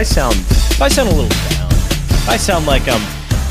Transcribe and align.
I 0.00 0.02
sound 0.02 0.34
if 0.34 0.80
I 0.80 0.88
sound 0.88 1.10
a 1.10 1.12
little 1.12 1.28
down, 1.28 1.70
if 1.72 2.26
I 2.26 2.38
sound 2.38 2.64
like 2.64 2.88
I'm 2.88 3.02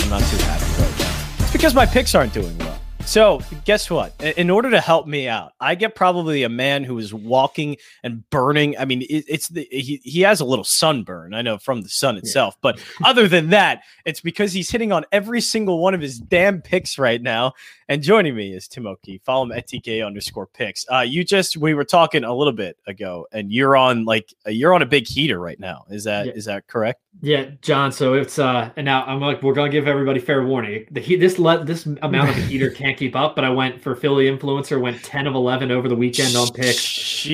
I'm 0.02 0.10
not 0.10 0.22
too 0.32 0.38
happy 0.38 0.82
right 0.82 1.00
now, 1.00 1.44
it's 1.44 1.52
because 1.52 1.76
my 1.76 1.86
picks 1.86 2.16
aren't 2.16 2.34
doing 2.34 2.58
well. 2.58 2.76
So, 3.06 3.42
guess 3.66 3.88
what? 3.90 4.20
In 4.20 4.50
order 4.50 4.72
to 4.72 4.82
help 4.82 5.06
me 5.06 5.28
out, 5.28 5.52
I 5.60 5.76
get 5.76 5.94
probably 5.94 6.42
a 6.42 6.50
man 6.50 6.84
who 6.84 6.98
is 6.98 7.14
walking 7.14 7.78
and 8.04 8.28
burning. 8.32 8.76
I 8.80 8.86
mean, 8.86 9.04
it, 9.04 9.26
it's 9.28 9.48
the 9.50 9.68
he, 9.70 10.02
he 10.04 10.22
has 10.22 10.42
a 10.42 10.46
little 10.46 10.66
sunburn, 10.66 11.36
I 11.36 11.44
know 11.44 11.60
from 11.60 11.84
the 11.84 11.90
sun 11.90 12.18
itself, 12.18 12.56
yeah. 12.56 12.60
but 12.64 12.84
other 13.06 13.28
than 13.28 13.52
that, 13.52 13.84
it's 14.04 14.20
because 14.20 14.52
he's 14.52 14.72
hitting 14.72 14.92
on 14.92 15.06
every 15.12 15.42
single 15.42 15.78
one 15.78 15.94
of 15.94 16.02
his 16.02 16.18
damn 16.18 16.64
picks 16.64 16.98
right 16.98 17.22
now. 17.22 17.54
And 17.90 18.04
joining 18.04 18.36
me 18.36 18.54
is 18.54 18.68
Tim 18.68 18.86
O'Keefe. 18.86 19.24
Follow 19.24 19.46
him 19.46 19.52
at 19.52 19.68
TK 19.68 20.06
underscore 20.06 20.46
picks. 20.46 20.86
Uh, 20.94 21.00
you 21.00 21.24
just 21.24 21.58
we 21.58 21.74
were 21.74 21.84
talking 21.84 22.24
a 22.24 22.32
little 22.32 22.54
bit 22.54 22.78
ago, 22.86 23.26
and 23.32 23.52
you're 23.52 23.76
on 23.76 24.06
like 24.06 24.32
you're 24.46 24.76
on 24.76 24.84
a 24.84 24.86
big 24.86 25.08
heater 25.08 25.40
right 25.40 25.60
now. 25.60 25.86
Is 25.90 26.04
that 26.04 26.28
yeah. 26.28 26.34
is 26.34 26.46
that 26.46 26.68
correct? 26.68 27.02
Yeah, 27.22 27.50
John. 27.64 27.92
So 27.92 28.14
it's 28.14 28.38
uh, 28.38 28.70
and 28.76 28.86
now 28.86 29.04
I'm 29.06 29.20
like 29.20 29.42
we're 29.42 29.56
gonna 29.56 29.72
give 29.72 29.88
everybody 29.88 30.20
fair 30.20 30.46
warning. 30.46 30.86
The 30.92 31.02
heat 31.02 31.16
this 31.16 31.40
let 31.40 31.66
this 31.66 31.88
amount 32.04 32.30
of 32.30 32.36
heater 32.48 32.70
can't 32.70 32.96
keep 32.96 33.16
up. 33.16 33.36
But 33.36 33.44
I 33.44 33.50
went 33.50 33.82
for 33.82 33.96
Philly 33.96 34.26
influencer, 34.26 34.80
went 34.80 35.04
ten 35.04 35.26
of 35.26 35.34
eleven 35.34 35.72
over 35.72 35.88
the 35.88 35.96
weekend 35.96 36.36
on 36.36 36.50
picks. 36.50 37.26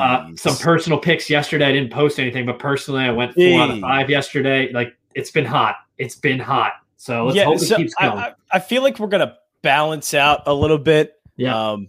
Uh, 0.00 0.30
some 0.34 0.56
personal 0.56 0.98
picks 0.98 1.30
yesterday. 1.30 1.66
I 1.66 1.72
didn't 1.72 1.92
post 1.92 2.18
anything, 2.18 2.46
but 2.46 2.58
personally, 2.58 3.04
I 3.04 3.12
went 3.12 3.34
four 3.34 3.44
Jeez. 3.44 3.60
out 3.60 3.70
of 3.70 3.78
five 3.78 4.10
yesterday. 4.10 4.72
Like 4.72 4.92
it's 5.14 5.30
been 5.30 5.46
hot. 5.46 5.76
It's 5.98 6.16
been 6.16 6.40
hot. 6.40 6.72
So 6.96 7.26
let's 7.26 7.36
yeah, 7.36 7.44
hope 7.44 7.60
so 7.60 7.76
it 7.76 7.78
keeps 7.78 7.94
going. 7.94 8.18
I, 8.18 8.34
I 8.50 8.58
feel 8.58 8.82
like 8.82 8.98
we're 8.98 9.06
gonna 9.06 9.36
balance 9.62 10.14
out 10.14 10.42
a 10.46 10.54
little 10.54 10.78
bit. 10.78 11.14
Yeah. 11.36 11.72
Um, 11.72 11.88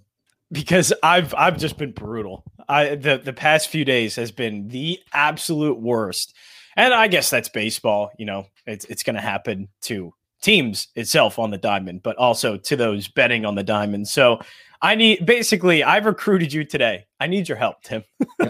because 0.52 0.92
I've 1.02 1.34
I've 1.34 1.58
just 1.58 1.78
been 1.78 1.92
brutal. 1.92 2.44
I 2.68 2.96
the 2.96 3.18
the 3.18 3.34
past 3.34 3.70
few 3.70 3.86
days 3.86 4.16
has 4.16 4.32
been 4.32 4.68
the 4.68 5.00
absolute 5.14 5.80
worst. 5.80 6.36
And 6.76 6.94
I 6.94 7.08
guess 7.08 7.30
that's 7.30 7.50
baseball, 7.50 8.12
you 8.18 8.26
know. 8.26 8.48
It's 8.66 8.86
it's 8.86 9.04
going 9.04 9.16
to 9.16 9.22
happen 9.22 9.70
to 9.84 10.14
teams 10.42 10.88
itself 10.96 11.40
on 11.40 11.52
the 11.52 11.58
diamond, 11.58 12.02
but 12.04 12.18
also 12.18 12.58
to 12.58 12.76
those 12.76 13.08
betting 13.08 13.46
on 13.46 13.56
the 13.56 13.64
diamond. 13.64 14.08
So 14.08 14.40
I 14.82 14.96
need 14.96 15.26
basically 15.26 15.84
I've 15.84 16.06
recruited 16.06 16.52
you 16.52 16.64
today. 16.64 17.06
I 17.20 17.28
need 17.28 17.48
your 17.48 17.58
help, 17.58 17.84
Tim. 17.84 18.04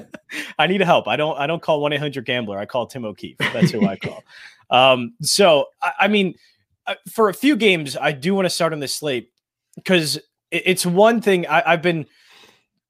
I 0.59 0.67
need 0.67 0.81
help. 0.81 1.07
I 1.07 1.15
don't 1.15 1.37
I 1.37 1.47
don't 1.47 1.61
call 1.61 1.81
1-800 1.81 2.23
gambler. 2.25 2.57
I 2.57 2.65
call 2.65 2.87
Tim 2.87 3.05
O'Keefe. 3.05 3.37
That's 3.39 3.71
who 3.71 3.85
I 3.85 3.97
call. 3.97 4.23
Um, 4.71 5.15
so 5.21 5.65
I, 5.81 5.91
I 5.99 6.07
mean 6.07 6.33
for 7.09 7.29
a 7.29 7.33
few 7.33 7.55
games, 7.55 7.97
I 7.97 8.11
do 8.11 8.33
want 8.33 8.45
to 8.45 8.49
start 8.49 8.73
on 8.73 8.79
this 8.79 8.95
slate 8.95 9.31
because 9.75 10.19
it's 10.51 10.85
one 10.85 11.21
thing 11.21 11.47
I, 11.47 11.73
I've 11.73 11.81
been 11.81 12.05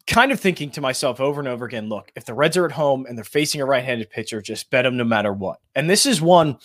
kind 0.08 0.32
of 0.32 0.40
thinking 0.40 0.72
to 0.72 0.82
myself 0.82 1.20
over 1.20 1.40
and 1.40 1.48
over 1.48 1.66
again 1.66 1.88
look, 1.88 2.12
if 2.16 2.26
the 2.26 2.34
Reds 2.34 2.58
are 2.58 2.66
at 2.66 2.72
home 2.72 3.06
and 3.06 3.18
they're 3.18 3.24
facing 3.24 3.62
a 3.62 3.66
right 3.66 3.84
handed 3.84 4.10
pitcher, 4.10 4.42
just 4.42 4.70
bet 4.70 4.84
them 4.84 4.98
no 4.98 5.04
matter 5.04 5.32
what. 5.32 5.60
And 5.76 5.90
this 5.90 6.06
is 6.06 6.22
one 6.22 6.58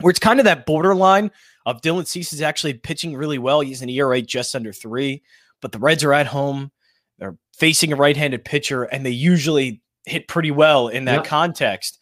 where 0.00 0.10
it's 0.10 0.20
kind 0.20 0.38
of 0.38 0.44
that 0.44 0.66
borderline 0.66 1.30
of 1.66 1.80
Dylan 1.80 2.06
Cease 2.06 2.32
is 2.32 2.42
actually 2.42 2.74
pitching 2.74 3.16
really 3.16 3.38
well. 3.38 3.60
He's 3.60 3.82
an 3.82 3.88
ERA 3.88 4.22
just 4.22 4.54
under 4.54 4.72
three, 4.72 5.22
but 5.60 5.72
the 5.72 5.78
Reds 5.78 6.04
are 6.04 6.12
at 6.12 6.26
home. 6.26 6.70
They're 7.18 7.36
facing 7.56 7.92
a 7.92 7.96
right 7.96 8.16
handed 8.16 8.44
pitcher, 8.44 8.84
and 8.84 9.04
they 9.04 9.10
usually 9.10 9.82
hit 10.06 10.28
pretty 10.28 10.50
well 10.50 10.88
in 10.88 11.04
that 11.06 11.24
context. 11.24 11.98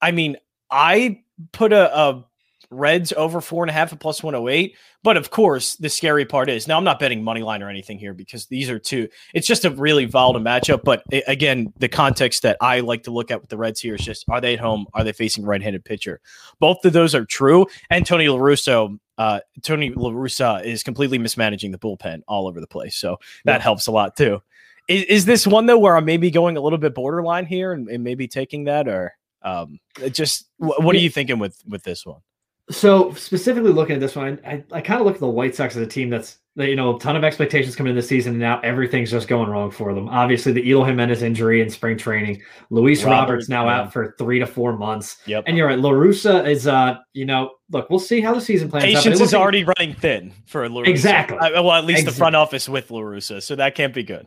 I 0.00 0.12
mean, 0.12 0.36
I 0.70 1.22
put 1.52 1.72
a, 1.72 1.98
a 1.98 2.24
Reds 2.72 3.12
over 3.12 3.40
four 3.40 3.62
and 3.62 3.70
a 3.70 3.72
half 3.72 3.92
at 3.92 4.00
plus 4.00 4.22
108. 4.22 4.76
But 5.02 5.16
of 5.16 5.30
course, 5.30 5.76
the 5.76 5.88
scary 5.88 6.24
part 6.24 6.48
is 6.48 6.66
now 6.66 6.78
I'm 6.78 6.84
not 6.84 6.98
betting 6.98 7.22
money 7.22 7.42
line 7.42 7.62
or 7.62 7.68
anything 7.68 7.98
here 7.98 8.14
because 8.14 8.46
these 8.46 8.70
are 8.70 8.78
two. 8.78 9.08
It's 9.34 9.46
just 9.46 9.64
a 9.64 9.70
really 9.70 10.04
volatile 10.06 10.40
matchup. 10.40 10.82
But 10.84 11.02
it, 11.10 11.24
again, 11.26 11.72
the 11.78 11.88
context 11.88 12.42
that 12.42 12.56
I 12.60 12.80
like 12.80 13.02
to 13.04 13.10
look 13.10 13.30
at 13.30 13.40
with 13.40 13.50
the 13.50 13.56
Reds 13.56 13.80
here 13.80 13.94
is 13.94 14.00
just 14.00 14.24
are 14.28 14.40
they 14.40 14.54
at 14.54 14.60
home? 14.60 14.86
Are 14.94 15.04
they 15.04 15.12
facing 15.12 15.44
right 15.44 15.62
handed 15.62 15.84
pitcher? 15.84 16.20
Both 16.60 16.84
of 16.84 16.92
those 16.92 17.14
are 17.14 17.24
true. 17.24 17.66
And 17.90 18.06
Tony 18.06 18.26
LaRusso, 18.26 18.98
uh, 19.18 19.40
Tony 19.62 19.90
LaRussa 19.90 20.64
is 20.64 20.82
completely 20.82 21.18
mismanaging 21.18 21.72
the 21.72 21.78
bullpen 21.78 22.22
all 22.26 22.48
over 22.48 22.60
the 22.60 22.66
place. 22.66 22.96
So 22.96 23.18
that 23.44 23.58
yeah. 23.58 23.62
helps 23.62 23.86
a 23.86 23.92
lot 23.92 24.16
too. 24.16 24.40
Is, 24.88 25.04
is, 25.04 25.24
this 25.24 25.46
one 25.46 25.66
though 25.66 25.78
where 25.78 25.96
I'm 25.96 26.04
maybe 26.04 26.30
going 26.30 26.56
a 26.56 26.60
little 26.60 26.78
bit 26.78 26.94
borderline 26.94 27.46
here 27.46 27.72
and, 27.72 27.88
and 27.88 28.02
maybe 28.02 28.26
taking 28.26 28.64
that 28.64 28.88
or 28.88 29.14
um, 29.42 29.78
just 30.10 30.48
what 30.58 30.94
are 30.94 30.98
you 30.98 31.10
thinking 31.10 31.38
with 31.38 31.56
with 31.66 31.82
this 31.82 32.06
one? 32.06 32.20
So 32.70 33.12
specifically 33.14 33.72
looking 33.72 33.94
at 33.96 34.00
this 34.00 34.16
one, 34.16 34.40
I, 34.46 34.64
I 34.70 34.80
kind 34.80 35.00
of 35.00 35.06
look 35.06 35.16
at 35.16 35.20
the 35.20 35.28
White 35.28 35.54
Sox 35.54 35.76
as 35.76 35.82
a 35.82 35.86
team 35.86 36.10
that's 36.10 36.38
you 36.56 36.76
know 36.76 36.96
a 36.96 36.98
ton 37.00 37.16
of 37.16 37.24
expectations 37.24 37.74
coming 37.76 37.90
in 37.90 37.96
the 37.96 38.02
season, 38.02 38.32
and 38.32 38.40
now 38.40 38.60
everything's 38.60 39.10
just 39.10 39.28
going 39.28 39.48
wrong 39.48 39.70
for 39.70 39.94
them. 39.94 40.08
Obviously, 40.08 40.52
the 40.52 40.68
Eloy 40.68 40.86
Jimenez 40.86 41.22
injury 41.22 41.60
in 41.60 41.70
spring 41.70 41.96
training, 41.96 42.42
Luis 42.70 43.02
Robert, 43.04 43.32
Roberts 43.32 43.48
now 43.48 43.66
yeah. 43.66 43.80
out 43.80 43.92
for 43.92 44.14
three 44.18 44.38
to 44.38 44.46
four 44.46 44.76
months. 44.76 45.16
Yep. 45.26 45.44
And 45.46 45.56
you're 45.56 45.66
right, 45.66 45.78
LaRussa 45.78 46.46
is 46.46 46.66
uh 46.66 46.96
you 47.14 47.24
know 47.24 47.52
look, 47.72 47.88
we'll 47.90 47.98
see 47.98 48.20
how 48.20 48.34
the 48.34 48.40
season 48.40 48.70
plans. 48.70 48.84
Patience 48.84 49.20
is 49.20 49.34
already 49.34 49.64
running 49.64 49.94
thin 49.94 50.32
for 50.46 50.68
LaRussa. 50.68 50.88
Exactly. 50.88 51.38
Uh, 51.38 51.62
well, 51.62 51.72
at 51.72 51.84
least 51.84 52.00
exactly. 52.00 52.12
the 52.12 52.18
front 52.18 52.36
office 52.36 52.68
with 52.68 52.88
LaRussa, 52.88 53.42
so 53.42 53.56
that 53.56 53.74
can't 53.74 53.94
be 53.94 54.02
good. 54.02 54.26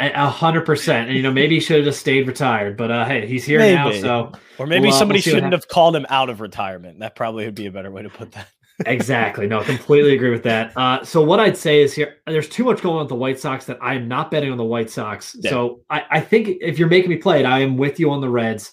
A 0.00 0.30
hundred 0.30 0.64
percent. 0.64 1.08
And 1.08 1.16
you 1.16 1.22
know, 1.22 1.32
maybe 1.32 1.56
he 1.56 1.60
should 1.60 1.76
have 1.76 1.84
just 1.84 2.00
stayed 2.00 2.26
retired, 2.28 2.76
but 2.76 2.90
uh, 2.90 3.04
hey, 3.04 3.26
he's 3.26 3.44
here 3.44 3.58
maybe. 3.58 3.74
now. 3.74 3.92
So, 3.92 4.32
or 4.58 4.66
maybe 4.66 4.86
we'll, 4.86 4.94
uh, 4.94 4.98
somebody 4.98 5.18
we'll 5.18 5.34
shouldn't 5.34 5.52
have 5.52 5.66
called 5.66 5.96
him 5.96 6.06
out 6.08 6.30
of 6.30 6.40
retirement. 6.40 7.00
That 7.00 7.16
probably 7.16 7.44
would 7.44 7.56
be 7.56 7.66
a 7.66 7.72
better 7.72 7.90
way 7.90 8.02
to 8.02 8.08
put 8.08 8.32
that. 8.32 8.48
Exactly. 8.86 9.46
No, 9.46 9.60
I 9.60 9.64
completely 9.64 10.14
agree 10.14 10.30
with 10.30 10.42
that. 10.44 10.76
Uh, 10.76 11.04
so 11.04 11.22
what 11.22 11.40
I'd 11.40 11.56
say 11.56 11.80
is 11.82 11.92
here, 11.94 12.16
there's 12.26 12.48
too 12.48 12.64
much 12.64 12.82
going 12.82 12.96
on 12.96 13.00
with 13.00 13.08
the 13.08 13.14
White 13.14 13.38
Sox 13.38 13.64
that 13.66 13.78
I 13.80 13.94
am 13.94 14.08
not 14.08 14.30
betting 14.30 14.50
on 14.50 14.58
the 14.58 14.64
White 14.64 14.90
Sox. 14.90 15.36
Yeah. 15.40 15.50
So 15.50 15.80
I, 15.90 16.04
I 16.10 16.20
think 16.20 16.58
if 16.60 16.78
you're 16.78 16.88
making 16.88 17.10
me 17.10 17.16
play 17.16 17.40
it, 17.40 17.46
I 17.46 17.60
am 17.60 17.76
with 17.76 17.98
you 17.98 18.10
on 18.10 18.20
the 18.20 18.28
Reds. 18.28 18.72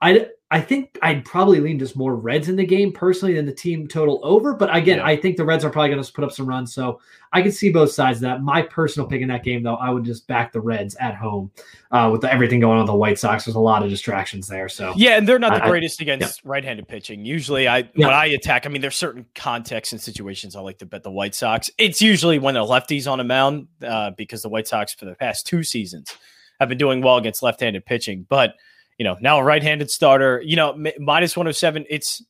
I 0.00 0.26
I 0.48 0.60
think 0.60 0.96
I'd 1.02 1.24
probably 1.24 1.58
lean 1.58 1.76
just 1.76 1.96
more 1.96 2.14
Reds 2.14 2.48
in 2.48 2.54
the 2.54 2.64
game 2.64 2.92
personally 2.92 3.34
than 3.34 3.46
the 3.46 3.52
team 3.52 3.88
total 3.88 4.20
over. 4.22 4.54
But 4.54 4.74
again, 4.74 4.98
yeah. 4.98 5.06
I 5.06 5.16
think 5.16 5.36
the 5.36 5.44
Reds 5.44 5.64
are 5.64 5.70
probably 5.70 5.90
going 5.90 6.02
to 6.02 6.12
put 6.12 6.22
up 6.22 6.30
some 6.30 6.46
runs. 6.46 6.72
So 6.72 7.00
I 7.32 7.42
can 7.42 7.50
see 7.50 7.72
both 7.72 7.90
sides 7.90 8.18
of 8.18 8.22
that. 8.22 8.42
My 8.42 8.62
personal 8.62 9.08
pick 9.08 9.22
in 9.22 9.28
that 9.28 9.42
game, 9.42 9.64
though, 9.64 9.74
I 9.74 9.90
would 9.90 10.04
just 10.04 10.28
back 10.28 10.52
the 10.52 10.60
Reds 10.60 10.94
at 10.96 11.16
home 11.16 11.50
uh, 11.90 12.10
with 12.12 12.20
the, 12.20 12.32
everything 12.32 12.60
going 12.60 12.74
on 12.74 12.84
with 12.84 12.86
the 12.86 12.94
White 12.94 13.18
Sox. 13.18 13.44
There's 13.44 13.56
a 13.56 13.60
lot 13.60 13.82
of 13.82 13.90
distractions 13.90 14.46
there. 14.46 14.68
So 14.68 14.92
yeah, 14.94 15.16
and 15.16 15.26
they're 15.26 15.40
not 15.40 15.60
the 15.60 15.68
greatest 15.68 16.00
against 16.00 16.42
yeah. 16.44 16.50
right-handed 16.50 16.86
pitching. 16.86 17.24
Usually, 17.24 17.66
I 17.66 17.78
yeah. 17.78 18.06
when 18.06 18.14
I 18.14 18.26
attack, 18.26 18.66
I 18.66 18.68
mean, 18.68 18.82
there's 18.82 18.94
certain 18.94 19.26
contexts 19.34 19.92
and 19.92 20.00
situations 20.00 20.54
I 20.54 20.60
like 20.60 20.78
to 20.78 20.86
bet 20.86 21.02
the 21.02 21.10
White 21.10 21.34
Sox. 21.34 21.70
It's 21.76 22.00
usually 22.00 22.38
when 22.38 22.54
the 22.54 22.60
lefties 22.60 23.10
on 23.10 23.18
a 23.18 23.24
mound 23.24 23.66
uh, 23.84 24.12
because 24.16 24.42
the 24.42 24.48
White 24.48 24.68
Sox 24.68 24.94
for 24.94 25.06
the 25.06 25.16
past 25.16 25.44
two 25.44 25.64
seasons 25.64 26.16
have 26.60 26.68
been 26.68 26.78
doing 26.78 27.02
well 27.02 27.16
against 27.16 27.42
left-handed 27.42 27.84
pitching, 27.84 28.26
but 28.28 28.54
you 28.98 29.04
know, 29.04 29.16
now 29.20 29.38
a 29.38 29.44
right-handed 29.44 29.90
starter, 29.90 30.42
you 30.44 30.56
know, 30.56 30.74
minus 30.98 31.36
107, 31.36 31.84
it's 31.88 32.22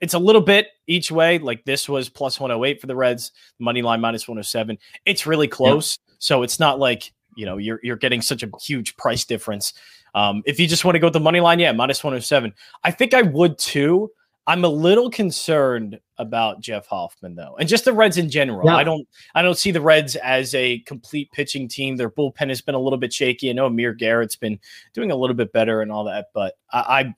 it's 0.00 0.14
a 0.14 0.18
little 0.18 0.40
bit 0.40 0.66
each 0.88 1.12
way. 1.12 1.38
Like 1.38 1.64
this 1.64 1.88
was 1.88 2.08
plus 2.08 2.40
108 2.40 2.80
for 2.80 2.88
the 2.88 2.96
Reds, 2.96 3.30
money 3.60 3.82
line 3.82 4.00
minus 4.00 4.26
107. 4.26 4.76
It's 5.06 5.26
really 5.26 5.46
close. 5.46 5.98
Yeah. 6.08 6.14
So 6.18 6.42
it's 6.42 6.58
not 6.58 6.80
like, 6.80 7.12
you 7.36 7.46
know, 7.46 7.56
you're 7.56 7.78
you're 7.82 7.96
getting 7.96 8.20
such 8.20 8.42
a 8.42 8.50
huge 8.60 8.96
price 8.96 9.24
difference. 9.24 9.74
Um, 10.14 10.42
if 10.44 10.58
you 10.58 10.66
just 10.66 10.84
want 10.84 10.96
to 10.96 10.98
go 10.98 11.06
with 11.06 11.14
the 11.14 11.20
money 11.20 11.40
line, 11.40 11.60
yeah, 11.60 11.72
minus 11.72 12.02
107. 12.02 12.52
I 12.84 12.90
think 12.90 13.14
I 13.14 13.22
would 13.22 13.58
too. 13.58 14.10
I'm 14.46 14.64
a 14.64 14.68
little 14.68 15.08
concerned 15.08 16.00
about 16.18 16.60
Jeff 16.60 16.86
Hoffman 16.86 17.34
though, 17.34 17.56
and 17.58 17.68
just 17.68 17.84
the 17.84 17.92
Reds 17.92 18.16
in 18.16 18.28
general. 18.28 18.66
Yeah. 18.66 18.76
I 18.76 18.84
don't 18.84 19.06
I 19.34 19.42
don't 19.42 19.58
see 19.58 19.70
the 19.70 19.80
Reds 19.80 20.16
as 20.16 20.54
a 20.54 20.80
complete 20.80 21.30
pitching 21.32 21.68
team. 21.68 21.96
Their 21.96 22.10
bullpen 22.10 22.48
has 22.48 22.60
been 22.60 22.74
a 22.74 22.80
little 22.80 22.98
bit 22.98 23.12
shaky. 23.12 23.50
I 23.50 23.52
know 23.52 23.66
Amir 23.66 23.94
Garrett's 23.94 24.36
been 24.36 24.58
doing 24.94 25.10
a 25.10 25.16
little 25.16 25.36
bit 25.36 25.52
better 25.52 25.80
and 25.80 25.92
all 25.92 26.04
that, 26.04 26.28
but 26.34 26.54
I, 26.72 26.78
I 26.78 27.14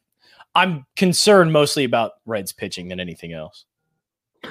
I'm 0.54 0.86
concerned 0.96 1.52
mostly 1.52 1.84
about 1.84 2.12
Reds 2.26 2.52
pitching 2.52 2.88
than 2.88 3.00
anything 3.00 3.32
else. 3.32 3.64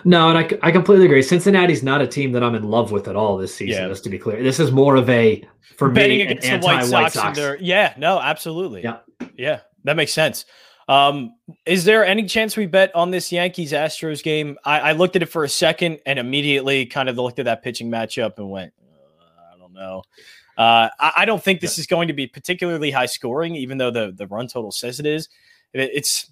No, 0.05 0.29
and 0.29 0.37
I, 0.37 0.67
I 0.67 0.71
completely 0.71 1.05
agree. 1.05 1.21
Cincinnati's 1.21 1.83
not 1.83 2.01
a 2.01 2.07
team 2.07 2.31
that 2.31 2.43
I'm 2.43 2.55
in 2.55 2.63
love 2.63 2.91
with 2.91 3.07
at 3.07 3.15
all 3.15 3.37
this 3.37 3.53
season. 3.53 3.83
Yeah. 3.83 3.87
Just 3.87 4.03
to 4.05 4.09
be 4.09 4.17
clear, 4.17 4.41
this 4.41 4.59
is 4.59 4.71
more 4.71 4.95
of 4.95 5.07
a 5.09 5.47
for 5.77 5.89
betting 5.89 6.17
me 6.17 6.23
against 6.23 6.47
the 6.47 6.59
White 6.59 6.85
Sox. 6.85 7.13
Sox. 7.13 7.61
yeah, 7.61 7.93
no, 7.97 8.19
absolutely. 8.19 8.81
Yeah, 8.83 8.99
yeah, 9.37 9.59
that 9.83 9.95
makes 9.95 10.13
sense. 10.13 10.45
Um, 10.87 11.35
is 11.65 11.85
there 11.85 12.05
any 12.05 12.25
chance 12.25 12.57
we 12.57 12.65
bet 12.65 12.93
on 12.93 13.11
this 13.11 13.31
Yankees 13.31 13.71
Astros 13.71 14.21
game? 14.21 14.57
I, 14.65 14.79
I, 14.79 14.91
looked 14.91 15.15
at 15.15 15.21
it 15.21 15.27
for 15.27 15.45
a 15.45 15.49
second 15.49 15.99
and 16.05 16.19
immediately 16.19 16.85
kind 16.85 17.07
of 17.07 17.15
looked 17.15 17.39
at 17.39 17.45
that 17.45 17.63
pitching 17.63 17.89
matchup 17.89 18.37
and 18.37 18.49
went, 18.49 18.73
uh, 19.21 19.53
I 19.55 19.57
don't 19.57 19.73
know. 19.73 20.03
Uh, 20.57 20.89
I, 20.99 21.11
I, 21.17 21.25
don't 21.25 21.41
think 21.41 21.61
this 21.61 21.79
is 21.79 21.87
going 21.87 22.09
to 22.09 22.13
be 22.13 22.27
particularly 22.27 22.91
high 22.91 23.05
scoring, 23.05 23.55
even 23.55 23.77
though 23.77 23.91
the 23.91 24.13
the 24.15 24.27
run 24.27 24.47
total 24.47 24.71
says 24.71 24.99
it 24.99 25.05
is. 25.05 25.29
It, 25.71 25.89
it's 25.93 26.29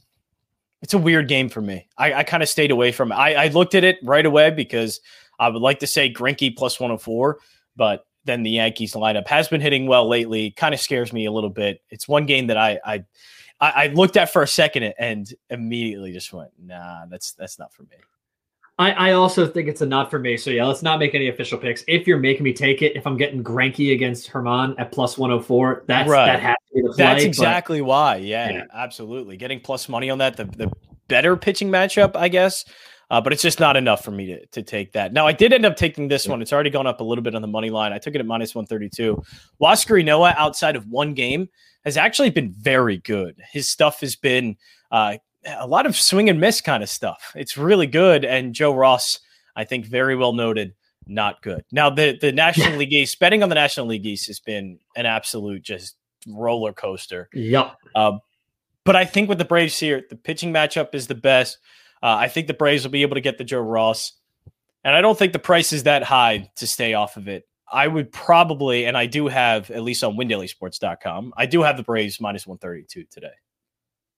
it's 0.82 0.94
a 0.94 0.98
weird 0.98 1.28
game 1.28 1.48
for 1.48 1.62
me. 1.62 1.88
I, 1.98 2.14
I 2.14 2.24
kind 2.24 2.44
of 2.44 2.50
stayed 2.50 2.72
away 2.72 2.92
from 2.92 3.12
it. 3.12 3.16
I, 3.16 3.46
I 3.46 3.48
looked 3.48 3.76
at 3.76 3.84
it 3.84 3.98
right 4.04 4.26
away 4.26 4.50
because 4.52 5.00
I 5.40 5.50
would 5.50 5.62
like 5.62 5.80
to 5.80 5.88
say 5.88 6.12
Greinke 6.12 6.56
plus 6.56 6.80
104, 6.80 7.40
but 7.76 8.06
then 8.26 8.44
the 8.44 8.52
Yankees 8.52 8.94
lineup 8.94 9.28
has 9.28 9.48
been 9.48 9.62
hitting 9.62 9.88
well 9.88 10.08
lately. 10.08 10.52
Kind 10.52 10.74
of 10.74 10.80
scares 10.80 11.14
me 11.14 11.26
a 11.26 11.32
little 11.32 11.50
bit. 11.50 11.82
It's 11.90 12.08
one 12.08 12.26
game 12.26 12.48
that 12.48 12.58
I 12.58 12.80
I 12.86 13.06
I, 13.62 13.70
I 13.70 13.88
looked 13.88 14.18
at 14.18 14.34
for 14.34 14.42
a 14.42 14.48
second 14.48 14.84
and 14.98 15.32
immediately 15.50 16.12
just 16.12 16.34
went, 16.34 16.52
nah, 16.60 17.06
that's 17.06 17.34
that's 17.34 17.60
not 17.60 17.74
for 17.74 17.84
me. 17.84 17.98
I, 18.80 18.92
I 18.92 19.12
also 19.12 19.48
think 19.48 19.68
it's 19.68 19.82
a 19.82 19.86
not 19.86 20.10
for 20.10 20.18
me. 20.18 20.36
So 20.38 20.50
yeah, 20.50 20.66
let's 20.66 20.82
not 20.82 20.98
make 20.98 21.14
any 21.14 21.30
official 21.30 21.60
picks. 21.60 21.84
If 21.88 22.08
you're 22.08 22.18
making 22.18 22.44
me 22.44 22.52
take 22.52 22.82
it, 22.82 22.96
if 22.96 23.06
I'm 23.06 23.16
getting 23.16 23.44
Greinke 23.44 23.94
against 23.94 24.32
Germán 24.32 24.74
at 24.80 24.92
plus 24.92 25.20
104, 25.20 25.84
that's 25.86 26.10
right. 26.10 26.26
that 26.26 26.40
has 26.40 26.56
That's 26.98 27.24
exactly 27.24 27.80
but, 27.82 27.86
why. 27.86 28.16
Yeah, 28.16 28.50
yeah, 28.50 28.64
absolutely. 28.74 29.38
Getting 29.38 29.60
plus 29.60 29.88
money 29.88 30.10
on 30.10 30.18
that, 30.18 30.36
the, 30.36 30.46
the 30.46 30.72
better 31.08 31.38
pitching 31.38 31.70
matchup, 31.70 32.16
I 32.16 32.28
guess. 32.28 32.66
Uh, 33.12 33.20
but 33.20 33.34
it's 33.34 33.42
just 33.42 33.60
not 33.60 33.76
enough 33.76 34.06
for 34.06 34.12
me 34.12 34.26
to, 34.28 34.46
to 34.48 34.64
take 34.64 34.94
that. 34.94 35.12
Now, 35.12 35.28
I 35.28 35.34
did 35.34 35.52
end 35.52 35.66
up 35.66 35.76
taking 35.76 36.08
this 36.08 36.30
one. 36.30 36.42
It's 36.42 36.54
already 36.54 36.70
gone 36.70 36.88
up 36.88 37.02
a 37.02 37.04
little 37.04 37.22
bit 37.22 37.36
on 37.36 37.42
the 37.42 37.48
money 37.48 37.70
line. 37.70 37.92
I 37.92 37.98
took 37.98 38.16
it 38.16 38.22
at 38.22 38.26
minus 38.26 38.56
132. 38.56 39.22
Huascar 39.60 40.02
Ynoa, 40.02 40.34
outside 40.38 40.78
of 40.78 40.88
one 40.88 41.14
game, 41.14 41.50
has 41.84 41.98
actually 41.98 42.30
been 42.30 42.54
very 42.54 43.00
good. 43.00 43.36
His 43.52 43.68
stuff 43.68 44.00
has 44.00 44.16
been 44.16 44.56
uh, 44.92 45.18
a 45.46 45.68
lot 45.68 45.86
of 45.86 45.98
swing 45.98 46.30
and 46.30 46.40
miss 46.40 46.62
kind 46.62 46.82
of 46.82 46.88
stuff. 46.88 47.34
It's 47.36 47.58
really 47.58 47.86
good. 47.86 48.24
And 48.24 48.56
Joe 48.56 48.74
Ross, 48.74 49.20
I 49.58 49.66
think, 49.66 49.88
very 49.88 50.16
well 50.16 50.32
noted, 50.32 50.74
not 51.06 51.42
good. 51.42 51.66
Now, 51.70 51.90
the, 51.90 52.18
the 52.20 52.32
National 52.32 52.78
League 52.78 52.94
East, 52.94 53.20
betting 53.20 53.44
on 53.44 53.50
the 53.50 53.56
National 53.56 53.88
League 53.88 54.06
East 54.06 54.28
has 54.28 54.40
been 54.40 54.80
an 54.96 55.06
absolute 55.06 55.64
just 55.64 55.98
roller 56.30 56.72
coaster. 56.72 57.28
Yep. 57.34 57.76
Uh, 57.94 58.20
but 58.86 58.96
I 58.96 59.04
think 59.04 59.28
with 59.28 59.38
the 59.38 59.44
Braves 59.44 59.78
here, 59.78 60.02
the 60.10 60.16
pitching 60.16 60.54
matchup 60.54 60.96
is 60.96 61.08
the 61.08 61.16
best. 61.16 61.58
Uh, 62.04 62.16
I 62.16 62.28
think 62.28 62.48
the 62.48 62.54
Braves 62.54 62.84
will 62.84 62.92
be 62.92 63.04
able 63.04 63.16
to 63.16 63.22
get 63.22 63.38
the 63.38 63.44
Joe 63.44 63.62
Ross. 63.62 64.14
And 64.84 64.96
I 64.96 65.02
don't 65.02 65.18
think 65.18 65.34
the 65.34 65.40
price 65.40 65.74
is 65.74 65.84
that 65.84 66.04
high 66.04 66.50
to 66.56 66.68
stay 66.68 66.94
off 66.94 67.18
of 67.18 67.28
it. 67.28 67.48
I 67.72 67.88
would 67.88 68.12
probably, 68.12 68.86
and 68.86 68.98
I 68.98 69.06
do 69.06 69.28
have, 69.28 69.72
at 69.72 69.84
least 69.84 70.04
on 70.04 70.18
WinDailySports.com, 70.18 71.34
I 71.38 71.46
do 71.46 71.62
have 71.62 71.78
the 71.78 71.84
Braves 71.84 72.20
minus 72.20 72.46
132 72.46 73.06
today. 73.10 73.32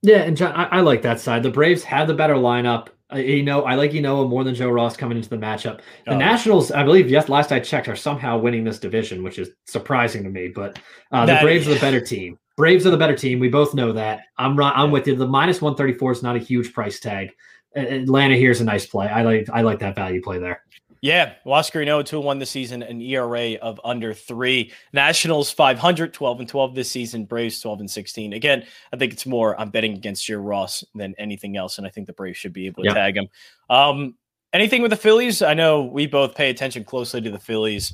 Yeah, 0.01 0.23
and 0.23 0.35
John, 0.35 0.53
I, 0.53 0.65
I, 0.65 0.81
like 0.81 1.01
that 1.03 1.19
side. 1.19 1.43
The 1.43 1.51
Braves 1.51 1.83
have 1.83 2.07
the 2.07 2.13
better 2.13 2.33
lineup. 2.35 2.89
Uh, 3.13 3.17
you 3.17 3.43
know, 3.43 3.63
I 3.63 3.75
like 3.75 3.93
you 3.93 4.01
know 4.01 4.27
more 4.27 4.43
than 4.43 4.53
Joe 4.53 4.69
Ross 4.69 4.97
coming 4.97 5.17
into 5.17 5.29
the 5.29 5.37
matchup. 5.37 5.79
The 6.05 6.13
oh. 6.13 6.17
Nationals, 6.17 6.71
I 6.71 6.83
believe, 6.83 7.09
yes, 7.09 7.29
last 7.29 7.53
I 7.53 7.59
checked, 7.61 7.87
are 7.87 7.95
somehow 7.95 8.37
winning 8.37 8.65
this 8.65 8.79
division, 8.79 9.23
which 9.23 9.39
is 9.39 9.51
surprising 9.65 10.23
to 10.23 10.29
me. 10.29 10.49
But 10.49 10.77
uh, 11.13 11.25
the 11.25 11.37
Braves 11.41 11.67
are 11.67 11.73
the 11.73 11.79
better 11.79 12.01
team. 12.01 12.37
Braves 12.57 12.85
are 12.85 12.91
the 12.91 12.97
better 12.97 13.15
team. 13.15 13.39
We 13.39 13.47
both 13.47 13.73
know 13.73 13.93
that. 13.93 14.21
I'm 14.37 14.59
I'm 14.59 14.91
with 14.91 15.07
you. 15.07 15.15
The 15.15 15.27
minus 15.27 15.61
134 15.61 16.11
is 16.11 16.23
not 16.23 16.35
a 16.35 16.39
huge 16.39 16.73
price 16.73 16.99
tag. 16.99 17.31
Atlanta 17.75 18.35
here's 18.35 18.61
a 18.61 18.63
nice 18.63 18.85
play. 18.85 19.07
I 19.07 19.23
like 19.23 19.49
I 19.51 19.61
like 19.61 19.79
that 19.79 19.95
value 19.95 20.21
play 20.21 20.39
there. 20.39 20.63
Yeah, 21.03 21.33
Huascar 21.45 21.85
Ynoa 21.85 22.05
2 22.05 22.21
1 22.21 22.39
this 22.39 22.49
season, 22.49 22.81
an 22.81 23.01
ERA 23.01 23.55
of 23.55 23.77
under 23.83 24.13
three. 24.13 24.71
Nationals 24.93 25.51
500, 25.51 26.13
12 26.13 26.39
and 26.39 26.47
12 26.47 26.75
this 26.75 26.89
season. 26.89 27.25
Braves 27.25 27.59
12 27.59 27.81
and 27.81 27.91
16. 27.91 28.31
Again, 28.31 28.65
I 28.93 28.95
think 28.95 29.11
it's 29.11 29.25
more 29.25 29.59
I'm 29.59 29.69
betting 29.69 29.95
against 29.95 30.25
Joe 30.25 30.37
Ross 30.37 30.81
than 30.95 31.13
anything 31.17 31.57
else, 31.57 31.77
and 31.77 31.85
I 31.85 31.89
think 31.89 32.07
the 32.07 32.13
Braves 32.13 32.37
should 32.37 32.53
be 32.53 32.67
able 32.67 32.83
to 32.83 32.93
tag 32.93 33.17
him. 33.17 33.27
Um, 33.69 34.15
anything 34.53 34.81
with 34.81 34.91
the 34.91 34.97
Phillies? 34.97 35.41
I 35.41 35.53
know 35.53 35.81
we 35.81 36.07
both 36.07 36.35
pay 36.35 36.49
attention 36.49 36.85
closely 36.85 37.19
to 37.19 37.31
the 37.31 37.39
Phillies. 37.39 37.91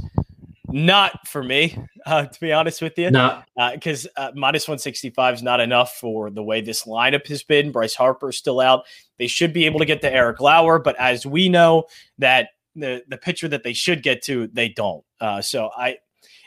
Not 0.71 1.27
for 1.27 1.43
me, 1.43 1.77
uh, 2.05 2.25
to 2.25 2.39
be 2.39 2.53
honest 2.53 2.81
with 2.81 2.97
you. 2.97 3.11
No, 3.11 3.41
because 3.73 4.07
uh, 4.15 4.21
uh, 4.21 4.31
minus 4.35 4.67
165 4.67 5.35
is 5.35 5.43
not 5.43 5.59
enough 5.59 5.95
for 5.95 6.29
the 6.29 6.43
way 6.43 6.61
this 6.61 6.83
lineup 6.83 7.27
has 7.27 7.43
been. 7.43 7.71
Bryce 7.71 7.95
Harper 7.95 8.29
is 8.29 8.37
still 8.37 8.59
out. 8.59 8.85
They 9.17 9.27
should 9.27 9.53
be 9.53 9.65
able 9.65 9.79
to 9.79 9.85
get 9.85 10.01
to 10.01 10.11
Eric 10.11 10.39
Lauer, 10.39 10.79
but 10.79 10.95
as 10.99 11.25
we 11.25 11.49
know, 11.49 11.85
that 12.17 12.49
the 12.75 13.03
the 13.07 13.17
pitcher 13.17 13.47
that 13.47 13.63
they 13.63 13.73
should 13.73 14.03
get 14.03 14.21
to, 14.23 14.47
they 14.47 14.69
don't. 14.69 15.03
Uh, 15.19 15.41
so 15.41 15.69
I, 15.75 15.97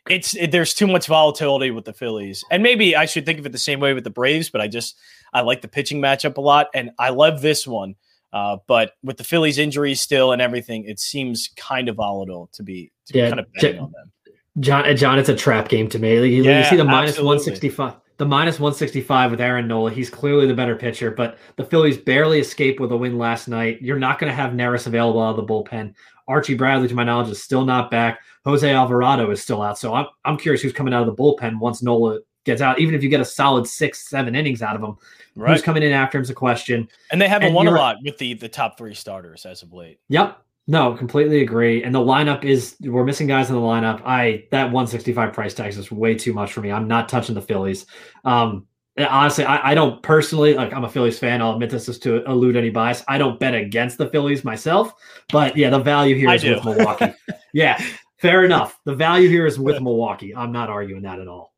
it's 0.08 0.34
it, 0.34 0.50
there's 0.50 0.74
too 0.74 0.86
much 0.86 1.06
volatility 1.06 1.70
with 1.70 1.84
the 1.84 1.92
Phillies, 1.92 2.44
and 2.50 2.62
maybe 2.62 2.96
I 2.96 3.06
should 3.06 3.26
think 3.26 3.38
of 3.38 3.46
it 3.46 3.52
the 3.52 3.58
same 3.58 3.80
way 3.80 3.94
with 3.94 4.04
the 4.04 4.10
Braves. 4.10 4.50
But 4.50 4.60
I 4.60 4.68
just 4.68 4.96
I 5.32 5.42
like 5.42 5.62
the 5.62 5.68
pitching 5.68 6.00
matchup 6.00 6.36
a 6.36 6.40
lot, 6.40 6.68
and 6.74 6.90
I 6.98 7.10
love 7.10 7.42
this 7.42 7.66
one. 7.66 7.96
Uh, 8.32 8.56
but 8.66 8.92
with 9.02 9.18
the 9.18 9.24
Phillies 9.24 9.58
injuries 9.58 10.00
still 10.00 10.32
and 10.32 10.40
everything, 10.40 10.84
it 10.86 10.98
seems 10.98 11.50
kind 11.54 11.88
of 11.90 11.96
volatile 11.96 12.48
to 12.54 12.62
be 12.62 12.90
yeah, 13.14 13.28
kind 13.28 13.40
of 13.40 13.52
betting 13.54 13.78
on 13.80 13.92
them. 13.92 14.34
John, 14.60 14.84
uh, 14.84 14.94
John, 14.94 15.18
it's 15.18 15.28
a 15.28 15.36
trap 15.36 15.68
game 15.68 15.88
to 15.88 15.98
me. 15.98 16.14
you, 16.14 16.42
yeah, 16.42 16.58
you 16.58 16.64
see 16.64 16.76
the 16.76 16.84
minus 16.84 17.18
one 17.18 17.40
sixty 17.40 17.68
five 17.68 17.94
the 18.22 18.26
minus 18.26 18.60
165 18.60 19.32
with 19.32 19.40
Aaron 19.40 19.66
Nola. 19.66 19.90
He's 19.90 20.08
clearly 20.08 20.46
the 20.46 20.54
better 20.54 20.76
pitcher, 20.76 21.10
but 21.10 21.38
the 21.56 21.64
Phillies 21.64 21.98
barely 21.98 22.38
escaped 22.38 22.78
with 22.78 22.92
a 22.92 22.96
win 22.96 23.18
last 23.18 23.48
night. 23.48 23.82
You're 23.82 23.98
not 23.98 24.20
going 24.20 24.30
to 24.30 24.36
have 24.36 24.52
Neris 24.52 24.86
available 24.86 25.20
out 25.20 25.30
of 25.30 25.36
the 25.38 25.52
bullpen. 25.52 25.92
Archie 26.28 26.54
Bradley, 26.54 26.86
to 26.86 26.94
my 26.94 27.02
knowledge, 27.02 27.30
is 27.30 27.42
still 27.42 27.64
not 27.64 27.90
back. 27.90 28.20
Jose 28.44 28.70
Alvarado 28.70 29.28
is 29.32 29.42
still 29.42 29.60
out. 29.60 29.76
So 29.76 29.92
I'm, 29.94 30.06
I'm 30.24 30.36
curious 30.36 30.62
who's 30.62 30.72
coming 30.72 30.94
out 30.94 31.06
of 31.06 31.08
the 31.08 31.20
bullpen 31.20 31.58
once 31.58 31.82
Nola 31.82 32.20
gets 32.44 32.60
out. 32.62 32.78
Even 32.78 32.94
if 32.94 33.02
you 33.02 33.08
get 33.08 33.20
a 33.20 33.24
solid 33.24 33.66
six, 33.66 34.08
seven 34.08 34.36
innings 34.36 34.62
out 34.62 34.76
of 34.76 34.82
him, 34.82 34.96
right. 35.34 35.50
who's 35.50 35.62
coming 35.62 35.82
in 35.82 35.90
after 35.90 36.18
him 36.18 36.22
is 36.22 36.30
a 36.30 36.34
question. 36.34 36.88
And 37.10 37.20
they 37.20 37.28
haven't 37.28 37.48
and 37.48 37.56
won 37.56 37.66
a 37.66 37.72
lot 37.72 37.96
with 38.04 38.18
the 38.18 38.34
the 38.34 38.48
top 38.48 38.78
three 38.78 38.94
starters 38.94 39.46
as 39.46 39.62
of 39.62 39.72
late. 39.72 39.98
Yep. 40.08 40.38
No, 40.68 40.94
completely 40.94 41.42
agree. 41.42 41.82
And 41.82 41.94
the 41.94 41.98
lineup 41.98 42.44
is 42.44 42.76
we're 42.80 43.04
missing 43.04 43.26
guys 43.26 43.48
in 43.48 43.56
the 43.56 43.60
lineup. 43.60 44.00
I 44.04 44.46
that 44.52 44.66
165 44.66 45.32
price 45.32 45.54
tag 45.54 45.72
is 45.72 45.90
way 45.90 46.14
too 46.14 46.32
much 46.32 46.52
for 46.52 46.60
me. 46.60 46.70
I'm 46.70 46.86
not 46.86 47.08
touching 47.08 47.34
the 47.34 47.42
Phillies. 47.42 47.86
Um, 48.24 48.66
honestly, 48.96 49.44
I, 49.44 49.72
I, 49.72 49.74
don't 49.74 50.02
personally 50.02 50.54
like. 50.54 50.72
I'm 50.72 50.84
a 50.84 50.88
Phillies 50.88 51.18
fan. 51.18 51.42
I'll 51.42 51.54
admit 51.54 51.70
this 51.70 51.88
is 51.88 51.98
to 52.00 52.24
elude 52.24 52.56
any 52.56 52.70
bias. 52.70 53.02
I 53.08 53.18
don't 53.18 53.40
bet 53.40 53.54
against 53.54 53.98
the 53.98 54.08
Phillies 54.08 54.44
myself, 54.44 54.92
but 55.30 55.56
yeah, 55.56 55.70
the 55.70 55.80
value 55.80 56.14
here 56.14 56.30
is 56.30 56.44
with 56.44 56.64
Milwaukee. 56.64 57.12
yeah, 57.52 57.82
fair 58.18 58.44
enough. 58.44 58.78
The 58.84 58.94
value 58.94 59.28
here 59.28 59.46
is 59.46 59.58
with 59.58 59.82
Milwaukee. 59.82 60.34
I'm 60.34 60.52
not 60.52 60.70
arguing 60.70 61.02
that 61.02 61.18
at 61.18 61.26
all. 61.26 61.52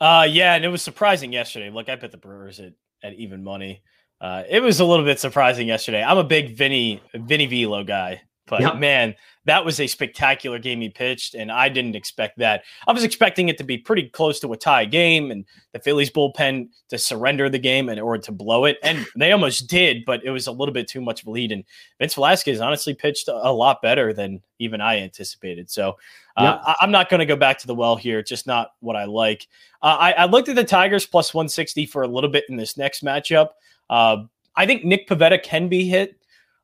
Uh, 0.00 0.26
yeah, 0.28 0.54
and 0.54 0.64
it 0.64 0.68
was 0.68 0.82
surprising 0.82 1.32
yesterday. 1.32 1.70
Look, 1.70 1.88
I 1.88 1.96
bet 1.96 2.10
the 2.10 2.16
Brewers 2.16 2.60
at, 2.60 2.72
at 3.02 3.14
even 3.14 3.44
money. 3.44 3.82
Uh, 4.22 4.44
it 4.48 4.62
was 4.62 4.78
a 4.78 4.84
little 4.84 5.04
bit 5.04 5.18
surprising 5.18 5.66
yesterday. 5.66 6.02
I'm 6.02 6.16
a 6.16 6.24
big 6.24 6.56
Vinny 6.56 7.02
Vinny 7.12 7.46
Velo 7.46 7.82
guy, 7.82 8.22
but 8.46 8.60
yep. 8.60 8.76
man, 8.76 9.16
that 9.46 9.64
was 9.64 9.80
a 9.80 9.88
spectacular 9.88 10.60
game 10.60 10.80
he 10.80 10.90
pitched, 10.90 11.34
and 11.34 11.50
I 11.50 11.68
didn't 11.68 11.96
expect 11.96 12.38
that. 12.38 12.62
I 12.86 12.92
was 12.92 13.02
expecting 13.02 13.48
it 13.48 13.58
to 13.58 13.64
be 13.64 13.78
pretty 13.78 14.08
close 14.08 14.38
to 14.40 14.52
a 14.52 14.56
tie 14.56 14.84
game, 14.84 15.32
and 15.32 15.44
the 15.72 15.80
Phillies 15.80 16.08
bullpen 16.08 16.68
to 16.90 16.98
surrender 16.98 17.48
the 17.48 17.58
game 17.58 17.88
and 17.88 17.98
or 17.98 18.16
to 18.16 18.30
blow 18.30 18.64
it, 18.64 18.78
and 18.84 19.04
they 19.16 19.32
almost 19.32 19.68
did, 19.68 20.04
but 20.04 20.22
it 20.24 20.30
was 20.30 20.46
a 20.46 20.52
little 20.52 20.72
bit 20.72 20.86
too 20.86 21.00
much 21.00 21.22
of 21.22 21.26
a 21.26 21.30
lead. 21.32 21.50
And 21.50 21.64
Vince 21.98 22.14
Velasquez 22.14 22.60
honestly 22.60 22.94
pitched 22.94 23.26
a 23.26 23.52
lot 23.52 23.82
better 23.82 24.12
than 24.12 24.40
even 24.60 24.80
I 24.80 25.00
anticipated. 25.00 25.68
So 25.68 25.96
uh, 26.36 26.60
yep. 26.64 26.76
I, 26.80 26.84
am 26.84 26.92
not 26.92 27.10
going 27.10 27.18
to 27.18 27.26
go 27.26 27.34
back 27.34 27.58
to 27.58 27.66
the 27.66 27.74
well 27.74 27.96
here. 27.96 28.22
just 28.22 28.46
not 28.46 28.74
what 28.78 28.94
I 28.94 29.06
like. 29.06 29.48
Uh, 29.82 29.96
I, 29.98 30.12
I 30.12 30.24
looked 30.26 30.48
at 30.48 30.54
the 30.54 30.62
Tigers 30.62 31.06
plus 31.06 31.34
160 31.34 31.86
for 31.86 32.02
a 32.02 32.08
little 32.08 32.30
bit 32.30 32.44
in 32.48 32.56
this 32.56 32.76
next 32.76 33.02
matchup. 33.02 33.48
Uh, 33.92 34.24
I 34.56 34.64
think 34.64 34.86
Nick 34.86 35.06
Pivetta 35.06 35.42
can 35.42 35.68
be 35.68 35.84
hit. 35.84 36.16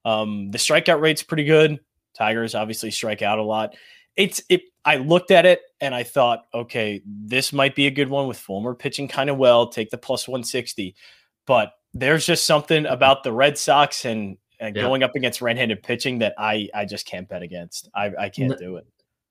Um, 0.06 0.50
the 0.50 0.56
strikeout 0.56 1.02
rate's 1.02 1.22
pretty 1.22 1.44
good. 1.44 1.78
Tigers 2.16 2.54
obviously 2.54 2.90
strike 2.90 3.20
out 3.20 3.38
a 3.38 3.42
lot. 3.42 3.76
It's 4.16 4.42
it. 4.48 4.62
I 4.82 4.96
looked 4.96 5.30
at 5.30 5.44
it 5.44 5.60
and 5.78 5.94
I 5.94 6.04
thought, 6.04 6.46
okay, 6.54 7.02
this 7.04 7.52
might 7.52 7.74
be 7.74 7.86
a 7.86 7.90
good 7.90 8.08
one 8.08 8.26
with 8.26 8.38
Fulmer 8.38 8.74
pitching 8.74 9.08
kind 9.08 9.28
of 9.28 9.36
well. 9.36 9.68
Take 9.68 9.90
the 9.90 9.98
plus 9.98 10.26
160, 10.26 10.94
but 11.46 11.72
there's 11.92 12.24
just 12.24 12.46
something 12.46 12.86
about 12.86 13.24
the 13.24 13.32
Red 13.32 13.58
Sox 13.58 14.06
and, 14.06 14.38
and 14.58 14.74
yeah. 14.74 14.80
going 14.80 15.02
up 15.02 15.14
against 15.14 15.42
right-handed 15.42 15.82
pitching 15.82 16.20
that 16.20 16.34
I 16.38 16.70
I 16.74 16.86
just 16.86 17.06
can't 17.06 17.28
bet 17.28 17.42
against. 17.42 17.90
I 17.94 18.10
I 18.18 18.28
can't 18.30 18.58
do 18.58 18.76
it. 18.76 18.86